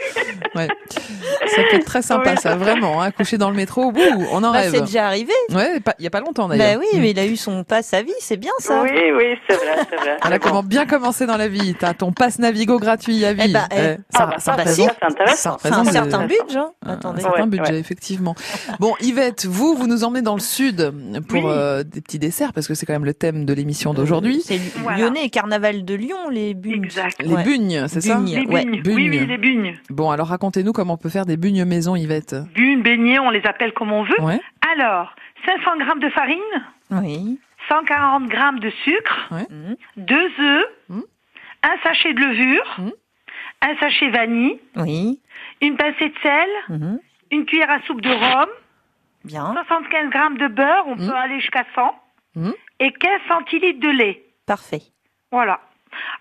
Ouais. 0.54 0.68
Ça 1.46 1.62
peut 1.68 1.76
être 1.76 1.84
très 1.84 2.02
sympa, 2.02 2.36
ça, 2.36 2.54
vraiment. 2.54 3.02
Hein, 3.02 3.10
coucher 3.10 3.38
dans 3.38 3.50
le 3.50 3.56
métro, 3.56 3.86
ouh, 3.86 4.24
on 4.30 4.36
en 4.36 4.40
Bah, 4.40 4.50
rêve. 4.52 4.70
c'est 4.72 4.82
déjà 4.82 5.06
arrivé. 5.06 5.32
Ouais, 5.52 5.80
il 5.98 6.04
y 6.04 6.06
a 6.06 6.10
pas 6.10 6.20
longtemps 6.20 6.46
Bah 6.48 6.56
d'ailleurs. 6.56 6.80
oui, 6.80 7.00
mais 7.00 7.10
il 7.10 7.18
a 7.18 7.26
eu 7.26 7.36
son 7.36 7.64
passe 7.64 7.92
à 7.92 8.02
vie, 8.02 8.12
c'est 8.20 8.36
bien 8.36 8.52
ça. 8.58 8.82
Oui, 8.82 8.90
oui, 9.16 9.24
c'est 9.48 9.56
vrai, 9.56 9.74
c'est 9.90 9.96
vrai. 9.96 10.16
A 10.22 10.38
comment 10.38 10.62
bien 10.62 10.86
commencé 10.86 11.26
dans 11.26 11.36
la 11.36 11.48
vie. 11.48 11.74
T'as 11.78 11.92
ton 11.94 12.12
passe 12.12 12.38
Navigo 12.38 12.78
gratuit 12.78 13.24
à 13.24 13.32
vie. 13.32 13.42
Eh 13.46 13.52
bah, 13.52 13.66
eh. 13.72 13.76
Eh, 13.80 13.96
Ah, 14.14 14.26
bah, 14.26 14.36
ça, 14.38 14.56
bah, 14.56 14.62
c'est 14.66 14.74
si. 14.74 14.84
ça, 14.84 14.94
c'est 15.00 15.06
intéressant. 15.06 15.58
ça 15.58 15.68
C'est 15.68 15.72
un 15.74 15.84
certain 15.84 16.26
budget. 16.26 16.56
hein. 16.56 16.70
un 16.86 16.92
Attendez. 16.92 17.22
certain 17.22 17.40
Ouais, 17.42 17.46
budget, 17.48 17.72
ouais. 17.72 17.78
effectivement. 17.80 18.34
Bon, 18.78 18.94
Yvette, 19.00 19.46
vous, 19.46 19.74
vous 19.74 19.88
nous 19.88 20.04
emmenez 20.04 20.22
dans 20.22 20.34
le 20.34 20.40
sud 20.40 20.92
pour 21.28 21.44
Oui. 21.44 21.50
euh, 21.52 21.82
des 21.82 22.00
petits 22.00 22.18
desserts, 22.20 22.52
parce 22.52 22.68
que 22.68 22.74
c'est 22.74 22.86
quand 22.86 22.92
même 22.92 23.04
le 23.04 23.14
thème 23.14 23.44
de 23.44 23.52
l'émission 23.52 23.92
d'aujourd'hui. 23.92 24.40
C'est 24.44 24.60
Voilà. 24.82 24.98
lyonnais, 24.98 25.28
carnaval 25.30 25.84
de 25.84 25.94
Lyon, 25.94 26.28
les 26.30 26.54
bugnes. 26.54 26.84
Exact. 26.84 27.16
Les 27.20 27.34
Ouais. 27.34 27.42
bugnes, 27.42 27.86
c'est 27.88 28.00
ça. 28.00 28.20
Les 28.24 28.44
bugnes. 28.46 28.82
Oui, 28.86 29.08
oui, 29.10 29.26
les 29.26 29.38
bugnes. 29.38 29.74
Bon, 29.94 30.11
alors 30.11 30.26
racontez-nous 30.26 30.72
comment 30.72 30.94
on 30.94 30.96
peut 30.98 31.09
faire 31.09 31.24
des 31.24 31.37
bugnes 31.37 31.64
maison, 31.64 31.94
Yvette. 31.94 32.35
Bugnes, 32.54 32.83
beignets, 32.83 33.20
on 33.20 33.30
les 33.30 33.42
appelle 33.46 33.72
comme 33.72 33.92
on 33.92 34.02
veut. 34.02 34.20
Ouais. 34.20 34.40
Alors, 34.76 35.14
500 35.46 35.76
grammes 35.78 36.00
de 36.00 36.09
farine, 36.11 36.40
Oui. 36.90 37.38
140 37.68 38.26
grammes 38.28 38.59
de 38.59 38.70
sucre, 38.70 39.28
Ouais. 39.30 39.46
Mhm. 39.50 39.76
deux 39.96 40.30
œufs, 40.40 40.66
Mhm. 40.88 41.02
un 41.62 41.76
sachet 41.85 42.12
de 42.12 42.20
levure, 42.20 42.74
Mhm. 42.78 42.92
un 43.62 43.76
sachet 43.78 44.11
vanille, 44.11 44.61
Oui. 44.76 45.20
une 45.62 45.76
pincée 45.76 46.09
de 46.09 46.14
sel, 46.22 46.90
une 47.30 47.46
cuillère 47.46 47.70
à 47.70 47.80
soupe 47.87 48.00
de 48.00 48.11
rhum, 48.11 48.48
Bien. 49.24 49.52
75 49.52 50.11
grammes 50.11 50.38
de 50.38 50.48
beurre, 50.48 50.85
on 50.88 50.96
peut 50.96 51.14
aller 51.14 51.38
jusqu'à 51.40 51.64
100, 51.76 51.94
Mhm. 52.35 52.52
et 52.80 52.92
15 52.92 53.20
centilitres 53.28 53.80
de 53.80 53.90
lait. 53.90 54.24
Parfait. 54.46 54.83
Voilà. 55.30 55.61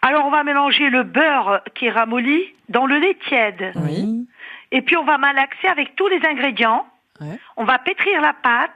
Alors 0.02 0.26
on 0.26 0.32
va 0.32 0.44
mélanger 0.44 0.90
le 0.90 1.04
beurre 1.04 1.62
qui 1.76 1.86
est 1.88 1.92
ramolli 1.92 2.44
dans 2.70 2.86
le 2.86 2.98
lait 2.98 3.18
tiède. 3.28 3.72
Oui. 3.76 4.28
Et 4.72 4.82
puis 4.82 4.98
on 4.98 5.04
va 5.04 5.18
malaxer 5.18 5.68
avec 5.68 5.96
tous 5.96 6.08
les 6.08 6.20
ingrédients. 6.26 6.86
Ouais. 7.22 7.40
On 7.58 7.64
va 7.64 7.78
pétrir 7.80 8.22
la 8.22 8.34
pâte 8.34 8.72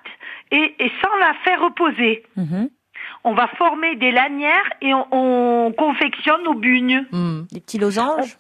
et, 0.52 0.76
et 0.80 0.92
sans 1.02 1.16
la 1.20 1.34
faire 1.44 1.62
reposer. 1.62 2.24
Mhm. 2.36 2.70
On 3.24 3.34
va 3.34 3.48
former 3.48 3.96
des 3.96 4.12
lanières 4.12 4.70
et 4.82 4.94
on, 4.94 5.08
on 5.12 5.72
confectionne 5.72 6.44
nos 6.44 6.54
bugnes. 6.54 7.06
Hmm. 7.12 7.44
Des 7.52 7.60
petits 7.60 7.80
losanges. 7.80 8.38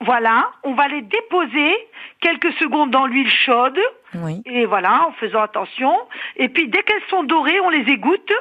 Voilà, 0.00 0.50
on 0.64 0.74
va 0.74 0.88
les 0.88 1.02
déposer 1.02 1.72
quelques 2.20 2.52
secondes 2.54 2.90
dans 2.90 3.06
l'huile 3.06 3.30
chaude. 3.30 3.78
Oui. 4.14 4.42
Et 4.44 4.66
voilà, 4.66 5.06
en 5.08 5.12
faisant 5.12 5.40
attention. 5.40 5.96
Et 6.36 6.48
puis 6.48 6.68
dès 6.68 6.82
qu'elles 6.82 7.02
sont 7.08 7.22
dorées, 7.22 7.58
on 7.60 7.70
les 7.70 7.90
égoutte. 7.90 8.32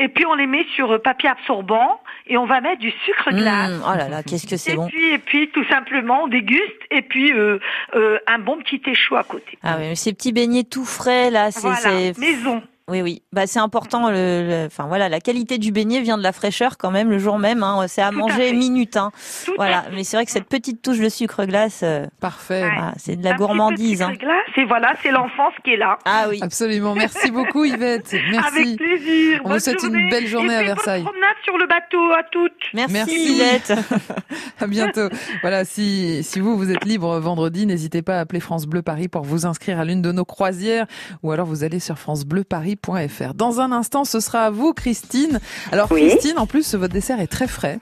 Et 0.00 0.08
puis 0.08 0.24
on 0.26 0.34
les 0.34 0.46
met 0.46 0.64
sur 0.76 0.92
euh, 0.92 0.98
papier 0.98 1.28
absorbant 1.28 2.00
et 2.28 2.36
on 2.36 2.46
va 2.46 2.60
mettre 2.60 2.78
du 2.80 2.90
sucre 3.04 3.30
glace. 3.30 3.70
Mmh, 3.70 3.82
oh 3.84 3.96
là 3.96 4.08
là, 4.08 4.22
qu'est-ce 4.22 4.46
que 4.46 4.56
c'est 4.56 4.72
et 4.72 4.76
bon. 4.76 4.86
puis 4.86 5.10
et 5.12 5.18
puis 5.18 5.50
tout 5.50 5.64
simplement 5.64 6.22
on 6.24 6.28
déguste 6.28 6.62
et 6.90 7.02
puis 7.02 7.32
euh, 7.32 7.58
euh, 7.96 8.18
un 8.28 8.38
bon 8.38 8.58
petit 8.58 8.80
thé 8.80 8.94
chaud 8.94 9.16
à 9.16 9.24
côté. 9.24 9.58
Ah 9.62 9.76
oui, 9.78 9.88
mais 9.88 9.94
ces 9.96 10.12
petits 10.12 10.32
beignets 10.32 10.62
tout 10.64 10.84
frais 10.84 11.30
là, 11.30 11.50
c'est 11.50 11.62
Voilà, 11.62 11.76
c'est- 11.76 12.18
maison. 12.18 12.62
Oui, 12.88 13.02
oui. 13.02 13.22
Bah, 13.32 13.46
c'est 13.46 13.58
important. 13.58 14.10
Le, 14.10 14.46
le- 14.48 14.66
enfin 14.66 14.86
voilà, 14.86 15.08
la 15.08 15.20
qualité 15.20 15.58
du 15.58 15.72
beignet 15.72 16.00
vient 16.00 16.16
de 16.16 16.22
la 16.22 16.32
fraîcheur 16.32 16.78
quand 16.78 16.90
même 16.90 17.10
le 17.10 17.18
jour 17.18 17.38
même. 17.38 17.62
Hein. 17.62 17.84
C'est 17.88 18.00
à 18.02 18.08
Tout 18.10 18.16
à 18.16 18.18
manger 18.18 18.48
fait. 18.48 18.52
minute. 18.54 18.96
Hein. 18.96 19.10
Voilà. 19.56 19.78
à. 19.80 19.84
Mais 19.94 20.04
c'est 20.04 20.16
vrai 20.16 20.24
que 20.24 20.32
cette 20.32 20.48
petite 20.48 20.80
touche 20.82 20.98
de 20.98 21.08
sucre 21.08 21.44
glace, 21.44 21.80
euh, 21.82 22.06
Parfait. 22.20 22.62
Ouais. 22.64 22.70
ah, 22.78 22.92
c'est 22.96 23.16
de 23.16 23.22
la 23.24 23.30
Un 23.30 23.32
petit 23.34 23.38
peu 23.38 23.42
de 23.44 23.46
gourmandise. 23.46 23.98
sucre 23.98 24.10
Hein. 24.10 24.14
glace 24.18 24.56
et 24.56 24.64
voilà, 24.64 24.94
c'est 25.02 25.10
l'enfance 25.10 25.52
qui 25.64 25.72
est 25.72 25.76
là. 25.76 25.98
Ah 26.06 26.26
oui. 26.30 26.38
Absolument. 26.42 26.94
Merci 26.94 27.30
beaucoup, 27.30 27.64
Yvette. 27.64 28.12
Merci. 28.30 28.58
Avec 28.60 28.76
plaisir. 28.76 29.40
On 29.40 29.44
vous 29.44 29.48
Bonne 29.50 29.60
souhaite 29.60 29.82
une 29.82 29.90
journée. 29.92 30.10
belle 30.10 30.26
journée 30.26 30.54
Et 30.54 30.56
à 30.56 30.62
Versailles. 30.62 31.02
Bonne 31.02 31.12
promenade 31.12 31.36
sur 31.44 31.58
le 31.58 31.66
bateau 31.66 32.12
à 32.12 32.22
toutes. 32.30 32.52
Merci, 32.74 32.92
Merci. 32.94 33.32
Yvette. 33.34 33.72
À 34.60 34.66
bientôt. 34.66 35.08
Voilà, 35.42 35.64
si, 35.64 36.22
si 36.24 36.40
vous, 36.40 36.56
vous 36.56 36.70
êtes 36.72 36.84
libre 36.84 37.18
vendredi, 37.20 37.64
n'hésitez 37.64 38.02
pas 38.02 38.16
à 38.16 38.20
appeler 38.20 38.40
France 38.40 38.66
Bleu 38.66 38.82
Paris 38.82 39.06
pour 39.06 39.22
vous 39.22 39.46
inscrire 39.46 39.78
à 39.78 39.84
l'une 39.84 40.02
de 40.02 40.10
nos 40.10 40.24
croisières 40.24 40.86
ou 41.22 41.30
alors 41.30 41.46
vous 41.46 41.62
allez 41.62 41.78
sur 41.78 41.96
Dans 43.34 43.60
un 43.60 43.72
instant, 43.72 44.04
ce 44.04 44.20
sera 44.20 44.46
à 44.46 44.50
vous, 44.50 44.72
Christine. 44.72 45.40
Alors, 45.72 45.90
Oui. 45.92 46.08
Christine, 46.08 46.38
en 46.38 46.46
plus, 46.46 46.74
votre 46.74 46.92
dessert 46.92 47.20
est 47.20 47.26
très 47.26 47.46
frais. 47.46 47.78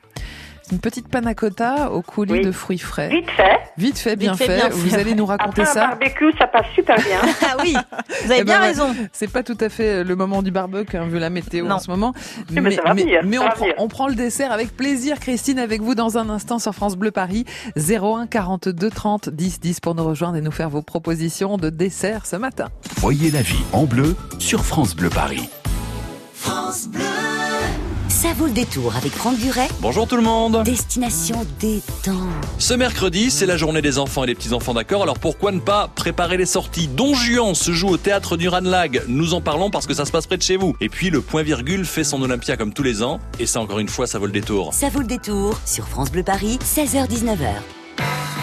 Une 0.73 0.79
petite 0.81 1.09
panna 1.09 1.33
cotta 1.35 1.93
au 1.93 2.03
coulis 2.03 2.33
Oui. 2.33 2.41
de 2.43 2.51
fruits 2.51 2.79
frais. 2.79 3.09
Vite 3.09 3.31
fait. 3.31 3.59
Vite 3.79 3.99
fait, 3.99 4.17
bien 4.17 4.35
fait, 4.35 4.47
fait. 4.47 4.57
bien 4.57 4.69
Vous 4.71 4.89
fait, 4.89 4.97
allez 5.01 5.15
nous 5.15 5.27
raconter 5.27 5.61
Après 5.63 5.71
un 5.71 5.75
ça. 5.75 5.87
barbecue, 5.89 6.33
ça 6.39 6.47
passe 6.49 6.67
super 6.75 6.97
bien. 6.97 7.19
Ah 7.43 7.57
oui. 7.63 7.77
Vous 8.25 8.31
avez 8.33 8.41
Eh 8.41 8.45
ben 8.45 8.45
bien 8.45 8.61
raison. 8.61 8.95
C'est 9.13 9.31
pas 9.31 9.45
tout 9.45 9.57
à 9.61 9.69
fait 9.69 10.03
le 10.03 10.17
moment 10.17 10.43
du 10.43 10.51
barbecue, 10.51 10.97
hein, 10.97 11.07
vu 11.07 11.21
la 11.21 11.31
météo 11.31 11.67
Non. 11.67 11.77
en 11.77 11.79
ce 11.79 11.89
moment. 11.91 12.13
Ça 12.53 12.61
va 12.85 12.95
venir, 12.95 13.21
mais 13.25 13.37
ça 13.37 13.43
on, 13.43 13.47
va 13.47 13.51
prend, 13.53 13.67
on 13.79 13.89
prend 13.89 14.09
le 14.09 14.15
dessert 14.17 14.51
avec 14.51 14.77
plaisir, 14.77 15.21
Christine, 15.21 15.59
avec 15.61 15.83
vous 15.83 15.95
dans 15.95 16.19
un 16.19 16.29
instant 16.31 16.59
sur 16.59 16.75
France 16.75 16.97
Bleu 16.97 17.13
Paris. 17.13 17.45
01 17.77 18.27
42 18.27 18.91
30 18.91 19.29
10 19.29 19.61
10 19.61 19.81
pour 19.81 19.95
nous 19.95 20.05
rejoindre 20.05 20.37
et 20.37 20.41
nous 20.41 20.51
faire 20.51 20.69
vos 20.71 20.83
propositions 20.83 21.59
de 21.59 21.71
dessert 21.71 22.27
ce 22.27 22.35
matin. 22.37 22.71
Voyez 22.97 23.31
la 23.31 23.43
vie 23.43 23.63
en 23.73 23.85
bleu 23.85 24.17
sur 24.41 24.65
France 24.65 24.97
Bleu 24.97 25.11
Paris. 25.11 25.49
Ça 28.17 28.33
vaut 28.33 28.47
le 28.47 28.53
détour 28.53 28.97
avec 28.97 29.13
Franck 29.13 29.37
Duret. 29.37 29.69
Bonjour 29.81 30.09
tout 30.09 30.17
le 30.17 30.23
monde 30.23 30.63
Destination 30.65 31.47
détente. 31.61 32.17
Ce 32.59 32.73
mercredi, 32.73 33.31
c'est 33.31 33.45
la 33.45 33.59
journée 33.59 33.83
des 33.83 33.99
enfants 33.99 34.25
et 34.25 34.27
des 34.27 34.35
petits-enfants 34.35 34.73
d'accord, 34.73 35.03
alors 35.03 35.19
pourquoi 35.19 35.53
ne 35.53 35.61
pas 35.61 35.89
préparer 35.95 36.39
les 36.39 36.47
sorties? 36.47 36.89
Don 36.89 37.13
Juan 37.13 37.55
se 37.55 37.73
joue 37.73 37.89
au 37.89 37.99
théâtre 37.99 38.39
du 38.39 38.49
Ranlag, 38.49 39.03
nous 39.07 39.35
en 39.35 39.43
parlons 39.43 39.69
parce 39.69 39.87
que 39.87 39.93
ça 39.93 40.07
se 40.07 40.13
passe 40.13 40.27
près 40.27 40.39
de 40.39 40.43
chez 40.43 40.57
vous. 40.57 40.75
Et 40.81 40.89
puis 40.89 41.11
le 41.11 41.21
point 41.21 41.43
virgule 41.43 41.85
fait 41.85 42.05
son 42.05 42.23
Olympia 42.23 42.57
comme 42.57 42.73
tous 42.73 42.83
les 42.83 43.03
ans, 43.03 43.21
et 43.39 43.45
ça 43.45 43.61
encore 43.61 43.81
une 43.81 43.89
fois, 43.91 44.07
ça 44.07 44.19
vaut 44.19 44.25
le 44.25 44.33
détour. 44.33 44.73
Ça 44.73 44.89
vaut 44.89 45.01
le 45.01 45.07
détour 45.07 45.61
sur 45.67 45.87
France 45.87 46.11
Bleu 46.11 46.23
Paris, 46.23 46.59
16h-19h. 46.65 47.76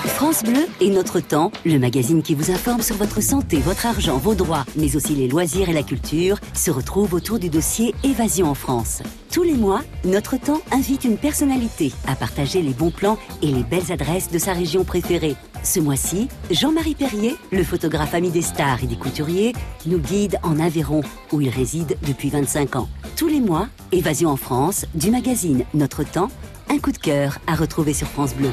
France 0.05 0.43
Bleu 0.43 0.67
et 0.81 0.89
Notre 0.89 1.21
Temps, 1.21 1.51
le 1.65 1.79
magazine 1.79 2.21
qui 2.21 2.35
vous 2.35 2.51
informe 2.51 2.81
sur 2.81 2.97
votre 2.97 3.21
santé, 3.21 3.57
votre 3.57 3.85
argent, 3.85 4.17
vos 4.17 4.35
droits, 4.35 4.65
mais 4.75 4.95
aussi 4.97 5.15
les 5.15 5.29
loisirs 5.29 5.69
et 5.69 5.73
la 5.73 5.81
culture, 5.81 6.37
se 6.53 6.71
retrouve 6.71 7.13
autour 7.13 7.39
du 7.39 7.49
dossier 7.49 7.95
Évasion 8.03 8.49
en 8.49 8.53
France. 8.53 9.01
Tous 9.31 9.43
les 9.43 9.53
mois, 9.53 9.81
Notre 10.03 10.37
Temps 10.37 10.61
invite 10.71 11.05
une 11.05 11.17
personnalité 11.17 11.93
à 12.05 12.15
partager 12.15 12.61
les 12.61 12.73
bons 12.73 12.91
plans 12.91 13.17
et 13.41 13.47
les 13.47 13.63
belles 13.63 13.91
adresses 13.91 14.29
de 14.29 14.37
sa 14.37 14.51
région 14.51 14.83
préférée. 14.83 15.35
Ce 15.63 15.79
mois-ci, 15.79 16.27
Jean-Marie 16.51 16.95
Perrier, 16.95 17.35
le 17.51 17.63
photographe 17.63 18.13
ami 18.13 18.29
des 18.29 18.41
stars 18.41 18.83
et 18.83 18.87
des 18.87 18.97
couturiers, 18.97 19.53
nous 19.85 19.99
guide 19.99 20.37
en 20.43 20.59
Aveyron, 20.59 21.01
où 21.31 21.39
il 21.39 21.49
réside 21.49 21.97
depuis 22.05 22.29
25 22.29 22.75
ans. 22.75 22.89
Tous 23.15 23.27
les 23.27 23.39
mois, 23.39 23.67
Évasion 23.93 24.29
en 24.29 24.37
France, 24.37 24.85
du 24.95 25.11
magazine 25.11 25.63
Notre 25.73 26.03
Temps, 26.03 26.29
un 26.69 26.77
coup 26.77 26.91
de 26.91 26.97
cœur 26.97 27.39
à 27.47 27.55
retrouver 27.55 27.93
sur 27.93 28.07
France 28.07 28.35
Bleu. 28.35 28.49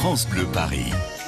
France 0.00 0.26
Bleu 0.30 0.46
Paris. 0.46 1.19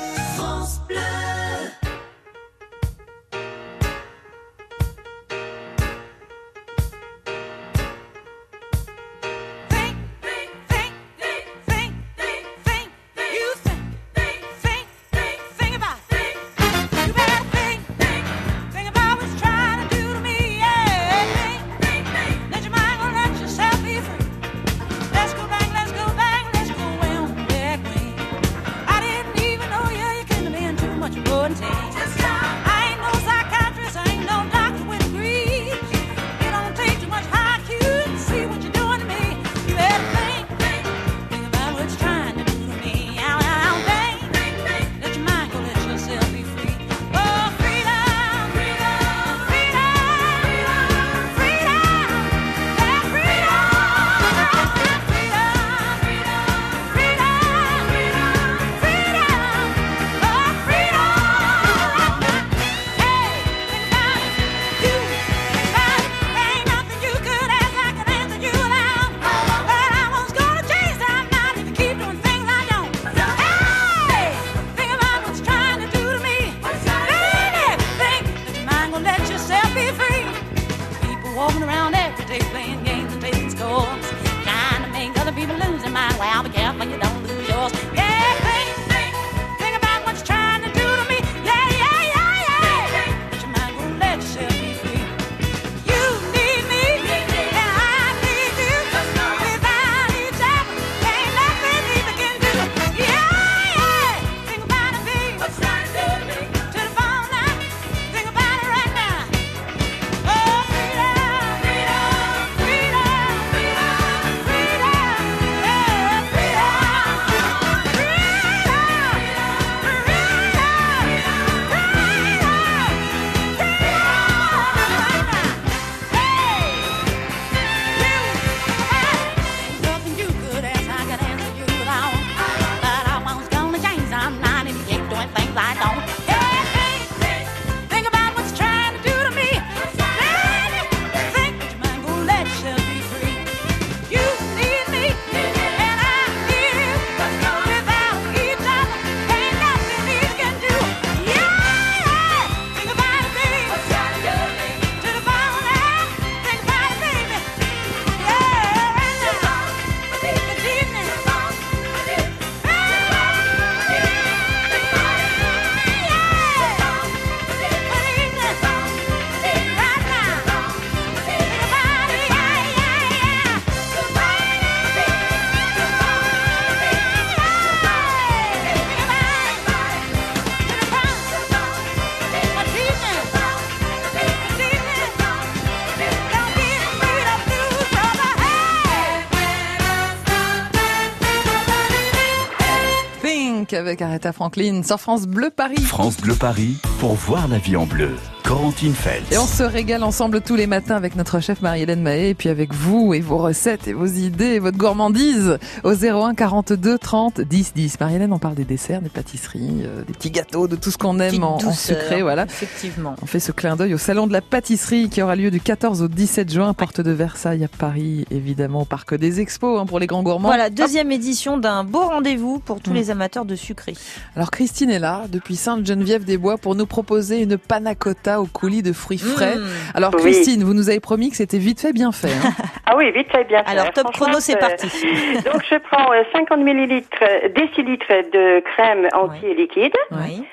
Avec 193.82 194.00
Aretha 194.00 194.32
Franklin 194.32 194.82
sur 194.84 195.00
France 195.00 195.26
Bleu 195.26 195.50
Paris. 195.50 195.80
France 195.80 196.16
Bleu 196.16 196.36
Paris 196.36 196.76
pour 197.00 197.14
voir 197.14 197.48
la 197.48 197.58
vie 197.58 197.76
en 197.76 197.84
bleu. 197.84 198.14
Corentine. 198.52 198.92
Et 199.30 199.38
on 199.38 199.46
se 199.46 199.62
régale 199.62 200.02
ensemble 200.04 200.42
tous 200.42 200.56
les 200.56 200.66
matins 200.66 200.94
avec 200.94 201.16
notre 201.16 201.40
chef 201.40 201.62
Marie-Hélène 201.62 202.02
Mahé 202.02 202.28
et 202.28 202.34
puis 202.34 202.50
avec 202.50 202.74
vous 202.74 203.14
et 203.14 203.20
vos 203.20 203.38
recettes 203.38 203.88
et 203.88 203.94
vos 203.94 204.04
idées 204.04 204.44
et 204.44 204.58
votre 204.58 204.76
gourmandise 204.76 205.56
au 205.84 205.94
01 205.94 206.34
42 206.34 206.98
30 206.98 207.40
10 207.40 207.72
10. 207.74 207.98
Marie-Hélène, 208.00 208.30
on 208.30 208.38
parle 208.38 208.54
des 208.54 208.66
desserts, 208.66 209.00
des 209.00 209.08
pâtisseries, 209.08 209.84
euh, 209.86 210.04
des 210.04 210.12
petits 210.12 210.30
gâteaux, 210.30 210.68
de 210.68 210.76
tout 210.76 210.90
ce 210.90 210.98
qu'on 210.98 211.18
aime 211.18 211.42
en, 211.42 211.58
sucré, 211.72 212.20
voilà. 212.20 212.44
Effectivement. 212.44 213.14
On 213.22 213.26
fait 213.26 213.40
ce 213.40 213.52
clin 213.52 213.74
d'œil 213.74 213.94
au 213.94 213.98
salon 213.98 214.26
de 214.26 214.34
la 214.34 214.42
pâtisserie 214.42 215.08
qui 215.08 215.22
aura 215.22 215.34
lieu 215.34 215.50
du 215.50 215.60
14 215.60 216.02
au 216.02 216.08
17 216.08 216.52
juin, 216.52 216.74
porte 216.74 217.00
de 217.00 217.10
Versailles 217.10 217.64
à 217.64 217.68
Paris, 217.68 218.26
évidemment 218.30 218.82
au 218.82 218.86
parc 218.86 219.14
des 219.14 219.40
Expos 219.40 219.80
hein, 219.80 219.86
pour 219.86 219.98
les 219.98 220.06
grands 220.06 220.22
gourmands. 220.22 220.48
Voilà, 220.48 220.68
deuxième 220.68 221.10
édition 221.10 221.56
d'un 221.56 221.84
beau 221.84 222.02
rendez-vous 222.06 222.58
pour 222.58 222.80
tous 222.80 222.90
Mm. 222.90 222.94
les 222.96 223.10
amateurs 223.10 223.44
de 223.46 223.56
sucré. 223.56 223.94
Alors 224.36 224.50
Christine 224.50 224.90
est 224.90 224.98
là 224.98 225.22
depuis 225.32 225.56
Sainte-Geneviève-des-Bois 225.56 226.58
pour 226.58 226.74
nous 226.74 226.84
proposer 226.86 227.40
une 227.40 227.56
panna 227.56 227.94
cotta 227.94 228.41
au 228.42 228.46
coulis 228.46 228.82
de 228.82 228.92
fruits 228.92 229.18
frais. 229.18 229.56
Mm. 229.56 229.66
Alors 229.94 230.10
Oui. 230.14 230.20
Christine, 230.22 230.62
vous 230.64 230.74
nous 230.74 230.90
avez 230.90 231.00
promis 231.00 231.30
que 231.30 231.36
c'était 231.36 231.58
vite 231.58 231.80
fait, 231.80 231.92
bien 231.92 232.12
fait. 232.12 232.28
hein. 232.28 232.50
Ah 232.86 232.96
oui, 232.96 233.10
vite 233.12 233.30
fait, 233.32 233.44
bien 233.44 233.62
fait. 233.64 233.70
Alors, 233.70 233.90
top 233.92 234.12
chrono, 234.12 234.38
c'est 234.40 234.58
parti. 234.58 234.86
Donc, 235.46 235.62
je 235.70 235.76
prends 235.78 236.12
euh, 236.12 236.22
50 236.34 236.58
millilitres, 236.60 237.08
euh, 237.22 237.48
décilitres 237.48 238.06
de 238.32 238.60
crème 238.74 239.08
entier 239.14 239.54
liquide, 239.54 239.94
Oui. 240.10 240.44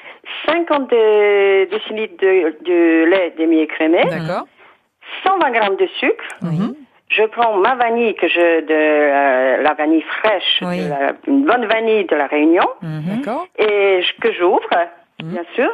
50 0.47 0.89
de- 0.89 1.65
décilitres 1.69 2.15
de, 2.21 2.55
de 2.63 3.05
lait 3.09 3.33
demi-écrémé, 3.37 4.03
D'accord. 4.05 4.45
120 5.25 5.51
grammes 5.51 5.75
de 5.77 5.87
sucre. 5.99 6.23
Mhm. 6.41 6.75
Je 7.09 7.23
prends 7.23 7.57
ma 7.57 7.73
vanille 7.75 8.13
que 8.15 8.27
je 8.27 8.61
de 8.61 8.71
euh, 8.71 9.63
la 9.63 9.73
vanille 9.73 10.03
fraîche, 10.19 10.59
Oui. 10.61 10.83
de 10.83 10.89
la- 10.89 11.13
une 11.27 11.43
bonne 11.45 11.65
vanille 11.65 12.05
de 12.05 12.15
la 12.15 12.27
Réunion, 12.27 12.67
Mhm. 12.83 13.17
D'accord. 13.17 13.47
et 13.57 14.01
je- 14.03 14.21
que 14.21 14.31
j'ouvre, 14.33 14.69
Mhm. 15.23 15.29
bien 15.31 15.43
sûr. 15.55 15.69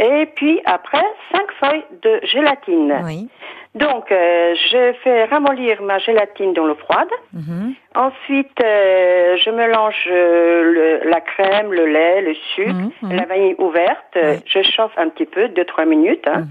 Et 0.00 0.26
puis 0.36 0.60
après, 0.64 1.04
5 1.32 1.42
feuilles 1.60 1.84
de 2.02 2.20
gélatine. 2.24 2.94
Oui. 3.04 3.28
Donc, 3.74 4.10
euh, 4.10 4.54
je 4.70 4.92
fais 5.04 5.24
ramollir 5.26 5.82
ma 5.82 5.98
gélatine 5.98 6.52
dans 6.54 6.66
l'eau 6.66 6.74
froide. 6.76 7.10
Mhm. 7.34 7.74
Ensuite, 7.94 8.58
euh, 8.64 9.36
je 9.36 9.50
mélange 9.50 10.08
euh, 10.10 10.62
le- 11.02 11.10
la 11.10 11.20
crème, 11.20 11.72
le 11.72 11.86
lait, 11.86 12.22
le 12.22 12.34
sucre, 12.54 12.70
Mhm, 12.72 12.90
mhm. 13.02 13.16
la 13.16 13.24
vanille 13.26 13.54
ouverte. 13.58 14.16
Je 14.46 14.62
chauffe 14.62 14.96
un 14.96 15.08
petit 15.10 15.26
peu, 15.26 15.48
2-3 15.48 15.84
minutes. 15.84 16.26
hein. 16.28 16.44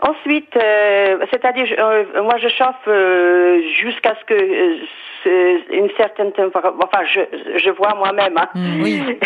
Ensuite, 0.00 0.54
euh, 0.56 1.18
c'est-à-dire, 1.32 1.66
euh, 1.78 2.22
moi, 2.22 2.36
je 2.38 2.48
chauffe 2.48 2.86
euh, 2.86 3.60
jusqu'à 3.80 4.14
ce 4.20 4.24
que 4.26 4.34
euh, 4.34 4.76
une 5.24 5.88
certaine. 5.96 6.32
Enfin, 6.38 7.04
je, 7.04 7.20
je 7.58 7.70
vois 7.70 7.94
moi-même. 7.94 8.36
Hein. 8.36 8.48
Mhm. 8.54 8.82
Oui. 8.82 9.02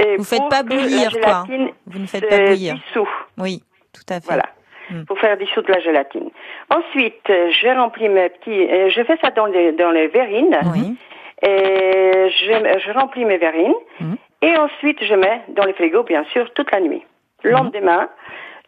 Et 0.00 0.16
Vous 0.16 0.24
faites 0.24 0.48
pas 0.50 0.62
bouillir, 0.62 1.10
quoi. 1.22 1.44
Vous 1.86 1.98
ne 1.98 2.06
faites 2.06 2.28
pas 2.28 2.38
bouillir. 2.38 2.74
dissout. 2.74 3.08
Oui, 3.38 3.62
tout 3.92 4.12
à 4.12 4.20
fait. 4.20 4.26
Voilà. 4.26 4.44
Mm. 4.90 5.04
Pour 5.04 5.18
faire 5.18 5.36
dissoudre 5.36 5.70
la 5.70 5.80
gélatine. 5.80 6.30
Ensuite, 6.70 7.22
je 7.28 7.76
remplis 7.78 8.08
mes 8.08 8.28
petits. 8.30 8.50
euh, 8.68 8.90
Je 8.90 9.02
fais 9.04 9.16
ça 9.22 9.30
dans 9.30 9.46
les 9.46 9.72
dans 9.72 9.90
les 9.92 10.08
verrines. 10.08 10.58
Oui. 10.74 10.96
Et 11.42 12.28
je, 12.28 12.80
je 12.84 12.92
remplis 12.98 13.24
mes 13.24 13.38
verrines. 13.38 13.74
Mhm. 14.00 14.16
Et 14.42 14.56
ensuite, 14.56 15.02
je 15.04 15.14
mets 15.14 15.42
dans 15.48 15.64
le 15.64 15.72
frigo, 15.74 16.02
bien 16.02 16.24
sûr, 16.32 16.50
toute 16.54 16.70
la 16.72 16.80
nuit. 16.80 17.02
Le 17.42 17.50
lendemain, 17.52 18.08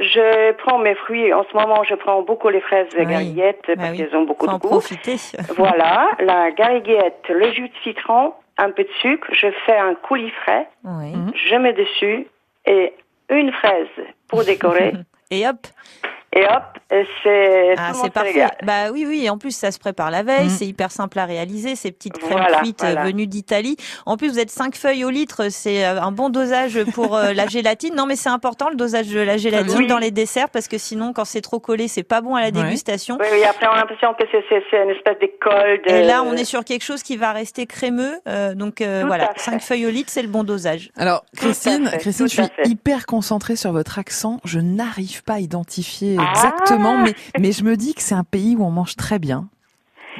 je 0.02 0.52
prends 0.52 0.78
mes 0.78 0.94
fruits. 0.94 1.32
En 1.32 1.44
ce 1.50 1.56
moment, 1.56 1.82
je 1.84 1.94
prends 1.94 2.22
beaucoup 2.22 2.48
les 2.48 2.60
fraises 2.60 2.88
Oui. 2.98 3.06
gariguettes 3.06 3.62
Bah 3.68 3.74
parce 3.76 3.90
oui. 3.92 3.96
qu'elles 3.98 4.16
ont 4.16 4.24
beaucoup 4.24 4.46
Faut 4.46 4.50
de 4.52 4.56
en 4.56 4.58
goût. 4.58 4.68
profiter. 4.68 5.16
Voilà, 5.56 6.10
la 6.20 6.50
gariguette, 6.50 7.24
le 7.28 7.50
jus 7.52 7.68
de 7.68 7.74
citron, 7.82 8.34
un 8.58 8.70
peu 8.70 8.84
de 8.84 8.90
sucre. 9.00 9.26
Je 9.32 9.48
fais 9.66 9.76
un 9.76 9.94
coulis 9.94 10.30
frais. 10.42 10.68
Oui. 10.84 11.12
Je 11.34 11.56
mets 11.56 11.72
dessus 11.72 12.26
et 12.66 12.92
une 13.30 13.52
fraise 13.52 13.88
pour 14.28 14.44
décorer. 14.44 14.92
Et 15.30 15.48
hop. 15.48 15.56
Et 16.34 16.44
hop, 16.44 16.62
c'est 17.22 17.74
Ah, 17.76 17.92
c'est 17.94 18.10
parfait. 18.10 18.32
régale. 18.32 18.56
Bah 18.62 18.90
oui, 18.92 19.04
oui. 19.06 19.28
En 19.28 19.38
plus, 19.38 19.54
ça 19.54 19.70
se 19.70 19.78
prépare 19.78 20.10
la 20.10 20.22
veille. 20.22 20.46
Mm. 20.46 20.50
C'est 20.50 20.66
hyper 20.66 20.90
simple 20.90 21.18
à 21.18 21.24
réaliser. 21.26 21.76
Ces 21.76 21.92
petites 21.92 22.18
crèmes 22.18 22.38
Voilà, 22.38 22.60
cuites 22.60 22.82
euh, 22.84 22.92
voilà. 22.92 23.04
venues 23.04 23.26
d'Italie. 23.26 23.76
En 24.06 24.16
plus, 24.16 24.28
vous 24.30 24.38
êtes 24.38 24.50
5 24.50 24.74
feuilles 24.74 25.04
au 25.04 25.10
litre. 25.10 25.48
C'est 25.50 25.84
euh, 25.84 26.00
un 26.00 26.10
bon 26.12 26.30
dosage 26.30 26.82
pour 26.94 27.16
euh, 27.16 27.32
la 27.34 27.46
gélatine. 27.46 27.94
Non, 27.94 28.06
mais 28.06 28.16
c'est 28.16 28.28
important 28.30 28.68
le 28.70 28.76
dosage 28.76 29.08
de 29.08 29.20
la 29.20 29.36
gélatine 29.36 29.76
Oui. 29.78 29.86
dans 29.86 29.98
les 29.98 30.10
desserts 30.10 30.48
parce 30.50 30.68
que 30.68 30.78
sinon, 30.78 31.12
quand 31.12 31.24
c'est 31.26 31.40
trop 31.42 31.60
collé, 31.60 31.86
c'est 31.88 32.02
pas 32.02 32.20
bon 32.22 32.34
à 32.34 32.40
la 32.40 32.50
dégustation. 32.50 33.18
Oui, 33.20 33.26
oui, 33.32 33.44
après 33.44 33.66
on 33.66 33.72
a 33.72 33.76
l'impression 33.76 34.14
que 34.14 34.24
c'est, 34.32 34.42
c'est, 34.48 34.62
c'est 34.70 34.82
une 34.82 34.90
espèce 34.90 35.18
d'école 35.18 35.80
de... 35.86 35.92
Et 35.92 36.02
là, 36.04 36.22
on 36.22 36.32
est 36.32 36.44
sur 36.44 36.64
quelque 36.64 36.84
chose 36.84 37.02
qui 37.02 37.16
va 37.16 37.32
rester 37.32 37.66
crémeux. 37.66 38.14
Euh, 38.28 38.54
donc 38.54 38.80
euh, 38.80 39.04
voilà. 39.06 39.32
5 39.36 39.60
feuilles 39.60 39.86
au 39.86 39.90
litre, 39.90 40.10
c'est 40.10 40.22
le 40.22 40.28
bon 40.28 40.44
dosage. 40.44 40.90
Alors 40.96 41.24
Christine, 41.36 41.90
Christine, 41.98 42.26
tout 42.26 42.32
je 42.34 42.42
suis 42.42 42.70
hyper 42.70 43.06
concentrée 43.06 43.56
sur 43.56 43.72
votre 43.72 43.98
accent. 43.98 44.40
Je 44.44 44.60
n'arrive 44.60 45.22
pas 45.24 45.34
à 45.34 45.38
identifier 45.40 46.16
Ah 46.24 46.30
exactement, 46.30 46.96
mais 46.98 47.14
mais 47.38 47.52
je 47.52 47.64
me 47.64 47.76
dis 47.76 47.94
que 47.94 48.02
c'est 48.02 48.14
un 48.14 48.24
pays 48.24 48.56
où 48.56 48.64
on 48.64 48.70
mange 48.70 48.96
très 48.96 49.18
bien. 49.18 49.46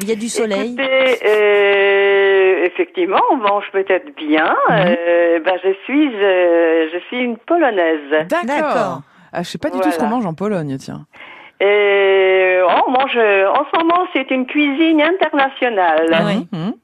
Il 0.01 0.09
y 0.09 0.13
a 0.13 0.15
du 0.15 0.29
soleil. 0.29 0.73
Écoutez, 0.73 1.19
euh, 1.27 2.65
effectivement, 2.65 3.21
on 3.31 3.37
mange 3.37 3.65
peut-être 3.73 4.15
bien. 4.17 4.55
Mhm. 4.69 4.77
Euh, 4.99 5.41
ben, 5.45 5.55
je 5.63 5.73
suis, 5.85 6.09
euh, 6.15 6.89
je 6.93 6.99
suis 7.09 7.19
une 7.19 7.37
polonaise. 7.37 8.27
D'accord. 8.29 9.03
Ah, 9.33 9.43
je 9.43 9.49
sais 9.49 9.59
pas 9.59 9.71
du 9.71 9.81
tout 9.81 9.91
ce 9.91 9.99
qu'on 9.99 10.07
mange 10.07 10.27
en 10.27 10.35
Pologne, 10.35 10.77
tiens. 10.79 11.07
Et 11.61 12.59
on 12.87 12.91
mange. 12.91 13.17
En 13.17 13.65
ce 13.71 13.79
moment, 13.79 14.07
c'est 14.13 14.31
une 14.31 14.47
cuisine 14.47 15.01
internationale. 15.01 16.07
Oui. 16.27 16.49
Mhm. 16.53 16.75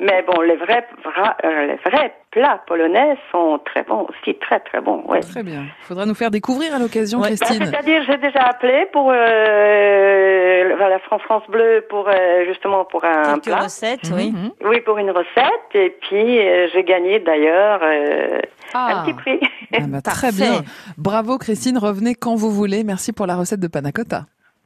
Mais 0.00 0.24
bon, 0.26 0.40
les 0.40 0.56
vrais, 0.56 0.86
vra- 1.04 1.36
euh, 1.44 1.66
les 1.66 1.76
vrais 1.90 2.14
plats 2.30 2.62
polonais 2.66 3.16
sont 3.30 3.60
très 3.64 3.82
bons 3.82 4.06
aussi, 4.08 4.34
très 4.38 4.60
très 4.60 4.80
bons. 4.80 5.02
Ouais. 5.06 5.20
Très 5.20 5.42
bien. 5.42 5.64
Faudra 5.82 6.06
nous 6.06 6.14
faire 6.14 6.30
découvrir 6.30 6.74
à 6.74 6.78
l'occasion, 6.78 7.20
Bah, 7.20 7.26
Christine. 7.26 7.66
C'est-à-dire, 7.66 8.02
j'ai 8.06 8.16
déjà 8.16 8.40
appelé 8.40 8.86
pour 8.92 9.10
euh, 9.10 10.76
la 10.88 10.98
France 11.00 11.22
France 11.22 11.42
Bleu 11.48 11.84
pour 11.90 12.08
euh, 12.08 12.44
justement 12.48 12.84
pour 12.84 13.04
un 13.04 13.34
Quelques 13.34 13.44
plat. 13.44 13.56
recettes, 13.64 14.10
oui. 14.14 14.32
Oui, 14.64 14.80
pour 14.80 14.98
une 14.98 15.10
recette. 15.10 15.74
Et 15.74 15.90
puis 16.00 16.38
euh, 16.38 16.68
j'ai 16.72 16.84
gagné 16.84 17.18
d'ailleurs 17.20 17.80
euh, 17.82 18.38
Ah. 18.72 19.00
un 19.00 19.04
petit 19.04 19.14
prix. 19.14 19.40
Ah 19.74 19.78
bah, 19.86 20.00
très 20.00 20.32
bien. 20.32 20.62
Bravo, 20.98 21.38
Christine. 21.38 21.78
Revenez 21.78 22.14
quand 22.14 22.34
vous 22.36 22.50
voulez. 22.50 22.84
Merci 22.84 23.12
pour 23.12 23.26
la 23.26 23.36
recette 23.36 23.60
de 23.60 23.68
panna 23.68 23.92
cotta. 23.92 24.22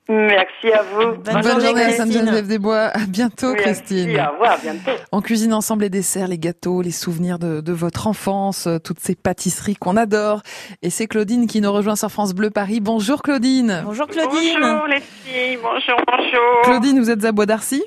Merci 0.07 0.71
à 0.71 0.83
vous. 0.83 1.15
Bonne, 1.23 1.61
journée, 1.61 1.83
à 1.83 1.91
Sainte-Geneviève 1.93 2.47
des 2.47 2.59
Bois. 2.59 2.89
À 2.93 3.07
bientôt, 3.09 3.53
Merci, 3.55 3.63
Christine. 3.65 4.11
au 4.21 4.33
revoir, 4.33 4.53
à 4.53 4.57
bientôt. 4.59 4.91
On 5.13 5.23
cuisine 5.23 5.55
ensemble 5.55 5.83
les 5.85 5.89
desserts, 5.89 6.29
les 6.29 6.37
gâteaux, 6.39 6.83
les 6.83 6.91
souvenirs 6.91 7.39
de, 7.39 7.63
de 7.63 7.73
votre 7.73 8.07
enfance, 8.07 8.67
euh, 8.67 8.79
toutes 8.79 9.01
ces 9.01 9.15
pâtisseries 9.15 9.77
qu'on 9.77 9.97
adore. 9.97 10.43
Et 10.83 10.91
c'est 10.91 11.07
Claudine 11.07 11.47
qui 11.47 11.63
nous 11.63 11.73
rejoint 11.73 11.97
sur 11.97 12.11
France 12.11 12.35
Bleu 12.35 12.51
Paris. 12.51 12.81
Bonjour 12.81 13.23
Claudine. 13.23 13.83
Bonjour 13.87 14.07
Bonjour 14.07 14.87
les 14.89 15.01
filles, 15.01 15.59
bonjour, 15.63 15.99
bonjour. 16.07 16.63
Claudine, 16.65 17.01
vous 17.01 17.11
êtes 17.11 17.25
à 17.25 17.33
Bois 17.33 17.47
d'Arcy? 17.47 17.83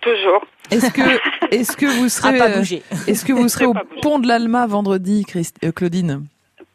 Toujours. 0.00 0.42
Est-ce 0.70 0.90
que, 0.90 1.02
est-ce 1.54 1.76
que 1.76 1.84
vous 1.84 2.08
serez, 2.08 2.40
euh, 2.40 2.62
est-ce 3.06 3.24
que 3.26 3.34
vous 3.34 3.48
serez 3.50 3.66
au 3.66 3.74
pont 4.00 4.18
de 4.18 4.26
l'Alma 4.26 4.66
vendredi, 4.66 5.24
Christ- 5.28 5.56
euh, 5.62 5.72
Claudine? 5.72 6.24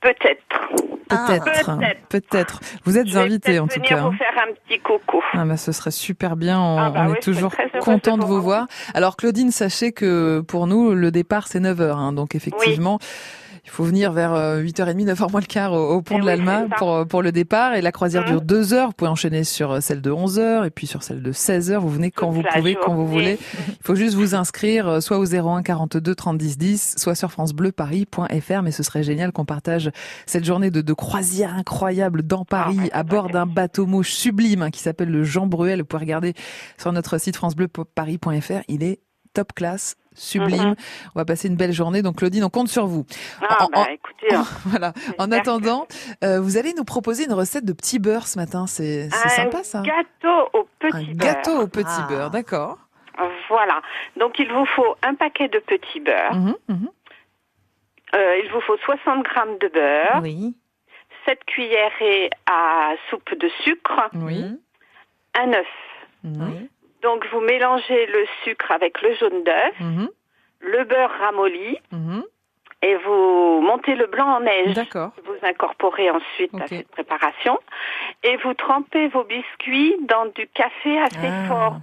Peut-être. 0.01 0.43
Peut-être, 1.09 1.69
hein, 1.69 1.79
peut-être. 2.09 2.59
Vous 2.83 2.97
êtes 2.97 3.15
invitée 3.15 3.59
en 3.59 3.67
tout 3.67 3.75
venir 3.75 3.89
cas. 3.89 4.01
vous 4.01 4.07
hein. 4.07 4.15
faire 4.17 4.43
un 4.47 4.53
petit 4.53 4.79
coucou. 4.79 5.21
Ah 5.33 5.45
bah 5.45 5.57
ce 5.57 5.71
serait 5.71 5.91
super 5.91 6.35
bien, 6.35 6.59
on, 6.59 6.77
Ah 6.77 6.89
bah 6.89 7.05
on 7.05 7.11
oui, 7.11 7.17
est 7.17 7.21
toujours 7.21 7.53
content 7.79 8.17
de 8.17 8.25
vous 8.25 8.41
voir. 8.41 8.67
Alors 8.93 9.15
Claudine, 9.15 9.51
sachez 9.51 9.91
que 9.91 10.41
pour 10.41 10.67
nous, 10.67 10.93
le 10.93 11.11
départ 11.11 11.47
c'est 11.47 11.59
9h, 11.59 12.13
donc 12.15 12.35
effectivement, 12.35 12.99
il 13.65 13.71
faut 13.71 13.83
venir 13.83 14.11
vers 14.11 14.33
euh, 14.33 14.61
8h30, 14.61 15.05
9h 15.13 15.31
moins 15.31 15.41
le 15.41 15.45
quart 15.47 15.73
au, 15.73 15.95
au 15.95 16.01
pont 16.01 16.19
de 16.19 16.25
l'Alma 16.25 16.65
pour, 16.77 17.05
pour 17.07 17.21
le 17.21 17.31
départ. 17.31 17.73
Et 17.75 17.81
la 17.81 17.91
croisière 17.91 18.23
Mhm. 18.23 18.29
dure 18.29 18.41
2 18.41 18.73
heures, 18.73 18.87
vous 18.87 18.93
pouvez 18.93 19.09
enchaîner 19.09 19.43
sur 19.43 19.71
euh, 19.73 19.79
celle 19.81 20.01
de 20.01 20.11
11h 20.11 20.65
et 20.65 20.69
puis 20.69 20.87
sur 20.87 21.03
celle 21.03 21.21
de 21.21 21.31
16h, 21.31 21.77
vous 21.77 21.89
venez 21.89 22.11
quand 22.11 22.29
vous 22.29 22.43
pouvez, 22.43 22.75
quand 22.75 22.93
vous 22.95 23.07
voulez. 23.07 23.37
Il 23.67 23.75
faut 23.83 23.95
juste 23.95 24.15
vous 24.15 24.35
inscrire 24.35 24.87
euh, 24.87 24.99
soit 25.01 25.17
au 25.19 25.25
01 25.25 25.63
42 25.63 26.15
30 26.15 26.37
10 26.37 26.57
10, 26.57 26.95
soit 26.97 27.15
sur 27.15 27.31
francebleuparis.fr, 27.31 28.61
mais 28.63 28.71
ce 28.71 28.83
serait 28.83 29.03
génial 29.03 29.31
qu'on 29.31 29.45
partage 29.45 29.91
cette 30.25 30.45
journée 30.45 30.71
de, 30.71 30.81
de 30.81 30.93
croisière 30.93 31.53
incroyable 31.55 32.23
dans 32.23 32.45
Paris 32.45 32.89
à 32.93 33.03
bord 33.03 33.29
d'un 33.29 33.45
bateau 33.45 33.85
mouche 33.85 34.11
sublime 34.13 34.61
hein, 34.61 34.69
qui 34.71 34.79
s'appelle 34.81 35.09
le 35.09 35.23
Jean 35.23 35.47
Bruel. 35.47 35.79
Vous 35.79 35.85
pouvez 35.85 36.01
regarder 36.03 36.33
sur 36.77 36.91
notre 36.93 37.17
site 37.17 37.35
francebleuparis.fr. 37.35 38.61
Il 38.67 38.83
est 38.83 38.99
top 39.35 39.53
classe. 39.53 39.95
Sublime. 40.17 40.69
Mhm. 40.69 40.75
On 41.13 41.19
va 41.19 41.25
passer 41.25 41.49
une 41.49 41.57
belle 41.57 41.73
journée. 41.73 42.01
Donc 42.01 42.15
Claudine, 42.19 42.43
on 42.45 42.49
compte 42.49 42.69
sur 42.69 42.87
vous. 42.87 43.05
Ah, 43.41 43.65
En- 43.65 43.67
bah 43.67 43.79
en- 43.81 43.85
écoutez, 43.85 44.33
hein. 44.33 44.45
voilà. 44.65 44.93
En 45.17 45.29
attendant, 45.31 45.87
euh, 46.23 46.39
vous 46.39 46.55
allez 46.57 46.73
nous 46.73 46.85
proposer 46.85 47.25
une 47.25 47.33
recette 47.33 47.65
de 47.65 47.73
petit 47.73 47.99
beurre 47.99 48.25
ce 48.27 48.39
matin. 48.39 48.65
C'est 48.65 49.09
c'est 49.11 49.25
un 49.41 49.43
sympa 49.43 49.63
ça. 49.63 49.81
gâteau 49.81 50.49
au 50.53 50.67
petit 50.79 50.95
Un 50.95 51.03
beurre. 51.03 51.15
gâteau 51.17 51.59
au 51.61 51.67
petit 51.67 52.01
beurre, 52.07 52.29
d'accord. 52.31 52.77
Voilà. 53.49 53.81
Donc 54.17 54.39
il 54.39 54.49
vous 54.51 54.65
faut 54.67 54.95
un 55.03 55.15
paquet 55.15 55.49
de 55.49 55.59
petits 55.59 55.99
beurre. 55.99 56.33
Mhm, 56.33 56.55
mhm. 56.69 56.89
Euh, 58.15 58.35
il 58.43 58.49
vous 58.51 58.61
faut 58.61 58.77
60 58.85 59.23
grammes 59.25 59.57
de 59.59 59.67
beurre. 59.67 60.21
Oui. 60.21 60.55
7 61.25 61.43
cuillerées 61.45 62.29
à 62.49 62.93
soupe 63.09 63.37
de 63.37 63.49
sucre. 63.63 64.09
Oui. 64.13 64.45
Un 65.37 65.49
œuf. 65.53 65.67
Mhm. 66.23 66.67
Donc 67.05 67.23
vous 67.31 67.39
mélangez 67.41 68.01
le 68.07 68.25
sucre 68.43 68.71
avec 68.71 68.99
le 69.03 69.13
jaune 69.15 69.43
d'œuf, 69.43 69.75
Mhm. 69.79 70.09
le 70.61 70.83
beurre 70.85 71.11
ramolli 71.19 71.77
Mhm. 71.91 72.23
et 72.81 72.95
vous 73.05 73.61
montez 73.61 73.93
le 73.95 74.07
blanc 74.07 74.29
en 74.37 74.39
neige. 74.39 74.73
D'accord. 74.73 75.11
Vous 75.23 75.37
incorporez 75.43 76.09
ensuite 76.09 76.53
à 76.55 76.65
cette 76.67 76.87
préparation 76.89 77.59
et 78.23 78.35
vous 78.37 78.55
trempez 78.55 79.07
vos 79.09 79.23
biscuits 79.23 79.95
dans 80.13 80.25
du 80.37 80.47
café 80.47 80.99
assez 80.99 81.29
Ah. 81.31 81.47
fort. 81.47 81.75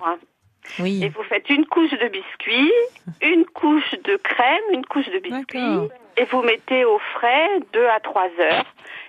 Oui. 0.81 1.05
Et 1.05 1.09
vous 1.09 1.23
faites 1.25 1.49
une 1.51 1.67
couche 1.67 1.91
de 2.05 2.09
biscuits, 2.09 2.73
une 3.21 3.45
couche 3.47 3.93
de 4.05 4.17
crème, 4.17 4.67
une 4.73 4.87
couche 4.87 5.09
de 5.09 5.19
biscuits 5.21 5.77
et 6.17 6.25
vous 6.27 6.43
mettez 6.43 6.85
au 6.85 6.99
frais 7.15 7.49
deux 7.73 7.87
à 7.87 8.01
trois 8.01 8.29
heures 8.41 8.65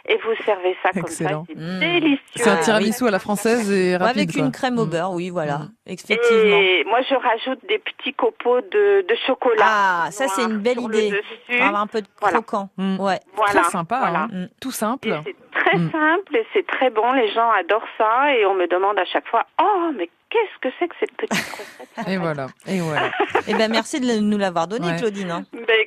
et 0.08 0.18
vous 0.18 0.34
servez 0.46 0.76
ça 0.84 0.92
comme 0.92 1.02
Excellent. 1.04 1.46
ça. 1.48 1.54
C'est 1.56 1.80
délicieux. 1.80 2.20
C'est 2.36 2.50
un 2.50 2.58
tiramisu 2.58 3.08
à 3.08 3.12
la 3.12 3.20
française 3.20 3.72
et 3.72 3.96
rapide. 3.96 4.18
avec 4.18 4.32
quoi. 4.34 4.42
une 4.46 4.52
crème 4.52 4.78
au 4.80 4.86
beurre, 4.86 5.12
oui, 5.14 5.30
voilà. 5.30 5.62
Effectivement. 5.86 6.58
Et 6.58 6.84
moi, 6.86 7.00
je 7.10 7.16
rajoute 7.16 7.60
des 7.68 7.80
petits 7.80 8.14
copeaux 8.14 8.60
de, 8.62 9.06
de 9.08 9.16
chocolat. 9.26 9.64
Ah, 9.66 10.08
ça 10.12 10.28
c'est 10.28 10.44
une 10.44 10.58
belle 10.60 10.80
idée. 10.82 11.14
avoir 11.62 11.82
un 11.82 11.88
peu 11.88 12.02
de 12.02 12.08
Voilà. 12.20 12.42
croquant. 12.42 12.70
Ouais. 12.78 13.20
Voilà. 13.36 13.62
Très 13.62 13.72
sympa, 13.72 14.00
voilà. 14.00 14.28
hein. 14.34 14.48
tout 14.62 14.72
simple. 14.72 15.10
Très 15.54 15.78
Mm. 15.78 15.92
simple 15.92 16.36
et 16.36 16.46
c'est 16.54 16.68
très 16.68 16.90
bon. 16.90 17.14
Les 17.14 17.32
gens 17.32 17.50
adorent 17.52 17.88
ça 17.98 18.36
et 18.36 18.46
on 18.46 18.54
me 18.54 18.68
demande 18.68 19.00
à 19.00 19.06
chaque 19.06 19.28
fois 19.28 19.46
Oh, 19.62 19.92
mais 19.98 20.10
qu'est-ce 20.30 20.60
que 20.62 20.74
c'est 20.78 20.88
que 20.90 20.96
cette 21.00 21.16
petite 21.16 21.32
recette? 21.52 22.08
Et 22.10 22.18
voilà. 22.18 22.48
Et 22.68 22.80
voilà. 22.80 23.10
Eh 23.48 23.54
ben 23.56 23.72
merci 23.72 24.00
de 24.00 24.20
nous 24.20 24.38
l'avoir 24.38 24.68
donné, 24.68 24.88
Ouais. 24.88 24.98
Claudine. 24.98 25.32
hein. 25.32 25.44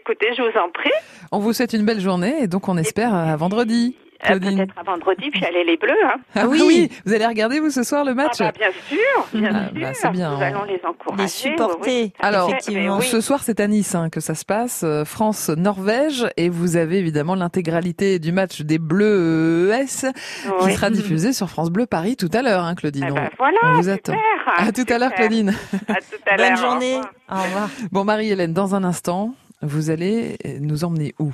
Écoutez, 0.09 0.29
je 0.37 0.43
vous 0.43 0.57
en 0.59 0.71
prie. 0.71 0.91
On 1.33 1.41
vous 1.41 1.53
souhaite 1.53 1.73
une 1.73 1.85
belle 1.85 2.01
journée 2.01 2.37
et 2.43 2.47
donc 2.47 2.69
on 2.69 2.77
espère 2.77 3.13
à 3.13 3.35
vendredi. 3.37 3.97
Euh, 4.25 4.29
Claudine. 4.29 4.57
Peut-être 4.57 4.79
à 4.79 4.83
vendredi, 4.83 5.31
puis 5.31 5.45
allez 5.45 5.63
les 5.65 5.77
bleus. 5.77 5.93
Hein. 6.05 6.15
Ah 6.35 6.47
oui. 6.47 6.91
vous 7.05 7.13
allez 7.13 7.27
regarder 7.27 7.61
vous 7.61 7.69
ce 7.71 7.83
soir 7.83 8.03
le 8.05 8.15
match 8.15 8.37
Ah 8.41 8.45
bah, 8.45 8.53
bien 8.57 8.71
sûr, 8.89 9.27
bien 9.39 9.51
Ah, 9.53 9.69
sûr. 9.69 9.81
bah, 9.83 9.95
c'est 9.95 10.11
bien, 10.13 10.31
Nous 10.31 10.37
hein. 10.37 10.41
allons 10.47 10.63
les 10.65 10.81
encourager. 10.89 11.23
Les 11.23 11.29
supporter, 11.29 11.77
oui, 11.85 12.03
oui. 12.05 12.13
Alors, 12.21 12.49
oui. 12.49 13.05
ce 13.05 13.21
soir, 13.21 13.41
c'est 13.43 13.61
à 13.61 13.67
Nice 13.67 13.95
hein, 13.95 14.09
que 14.09 14.21
ça 14.21 14.35
se 14.35 14.47
passe, 14.47 14.83
euh, 14.85 15.05
France-Norvège, 15.05 16.27
et 16.39 16.49
vous 16.49 16.77
avez 16.77 16.97
évidemment 16.99 17.35
l'intégralité 17.35 18.19
du 18.19 18.33
match 18.33 18.63
des 18.63 18.79
Bleus 18.79 19.71
ES 19.73 19.85
qui 19.87 20.65
Oui. 20.65 20.73
sera 20.73 20.89
diffusé 20.89 21.33
sur 21.35 21.51
France 21.51 21.71
Bleu 21.71 21.85
Paris 21.85 22.17
tout 22.17 22.31
à 22.33 22.41
l'heure, 22.41 22.63
hein, 22.65 22.75
Claudine. 22.75 23.07
Eh 23.11 23.13
ben, 23.13 23.29
On- 23.33 23.37
voilà, 23.37 23.59
on 23.65 23.73
vous 23.75 23.83
super, 23.83 23.95
attend. 23.97 24.15
À 24.57 24.73
tout 24.73 24.87
à 24.89 24.99
l'heure. 24.99 25.13
Claudine. 25.15 25.51
À 25.89 25.95
tout 25.95 26.01
à 26.27 26.37
l'heure. 26.39 26.49
Bonne 26.51 26.59
au 26.59 26.63
journée. 26.71 26.95
revoir. 26.97 27.13
Au 27.31 27.43
revoir. 27.43 27.69
Bon, 27.93 28.05
Marie-Hélène, 28.05 28.55
dans 28.55 28.75
un 28.75 28.83
instant, 28.85 29.35
vous 29.63 29.91
allez 29.91 30.37
nous 30.61 30.85
emmener 30.85 31.15
où? 31.19 31.33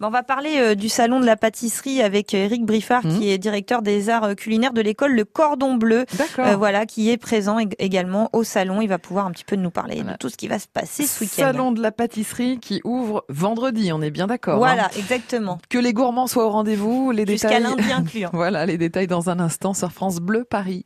Bon, 0.00 0.08
on 0.08 0.10
va 0.10 0.24
parler 0.24 0.56
euh, 0.58 0.74
du 0.74 0.88
salon 0.88 1.20
de 1.20 1.26
la 1.26 1.36
pâtisserie 1.36 2.02
avec 2.02 2.34
Eric 2.34 2.64
Briffard, 2.64 3.02
qui 3.02 3.30
est 3.30 3.38
directeur 3.38 3.82
des 3.82 4.08
arts 4.10 4.24
euh, 4.24 4.34
culinaires 4.34 4.72
de 4.72 4.80
l'école 4.80 5.12
Le 5.14 5.24
Cordon 5.24 5.74
Bleu. 5.76 6.06
D'accord. 6.18 6.46
Euh, 6.46 6.56
voilà, 6.56 6.86
qui 6.86 7.08
est 7.10 7.16
présent 7.16 7.58
ég- 7.60 7.74
également 7.78 8.28
au 8.32 8.42
salon. 8.42 8.80
Il 8.82 8.88
va 8.88 8.98
pouvoir 8.98 9.26
un 9.26 9.30
petit 9.30 9.44
peu 9.44 9.54
nous 9.54 9.70
parler 9.70 10.02
de 10.02 10.16
tout 10.18 10.28
ce 10.28 10.36
qui 10.36 10.48
va 10.48 10.58
se 10.58 10.66
passer 10.66 11.06
ce 11.06 11.20
week-end. 11.22 11.42
Salon 11.52 11.70
de 11.70 11.80
la 11.80 11.92
pâtisserie 11.92 12.58
qui 12.58 12.80
ouvre 12.82 13.24
vendredi, 13.28 13.92
on 13.92 14.02
est 14.02 14.10
bien 14.10 14.26
d'accord. 14.26 14.58
Voilà, 14.58 14.86
hein 14.86 14.98
exactement. 14.98 15.58
Que 15.68 15.78
les 15.78 15.92
gourmands 15.92 16.26
soient 16.26 16.46
au 16.46 16.50
rendez-vous, 16.50 17.12
les 17.12 17.24
Jusqu'à 17.24 17.48
détails. 17.60 17.62
lundi 17.62 17.92
inclus, 17.96 18.24
hein. 18.24 18.30
voilà, 18.32 18.66
les 18.66 18.76
détails 18.78 19.06
dans 19.06 19.30
un 19.30 19.38
instant 19.38 19.72
sur 19.72 19.92
France 19.92 20.16
Bleu 20.18 20.42
Paris. 20.44 20.84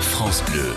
France 0.00 0.42
Bleu. 0.50 0.72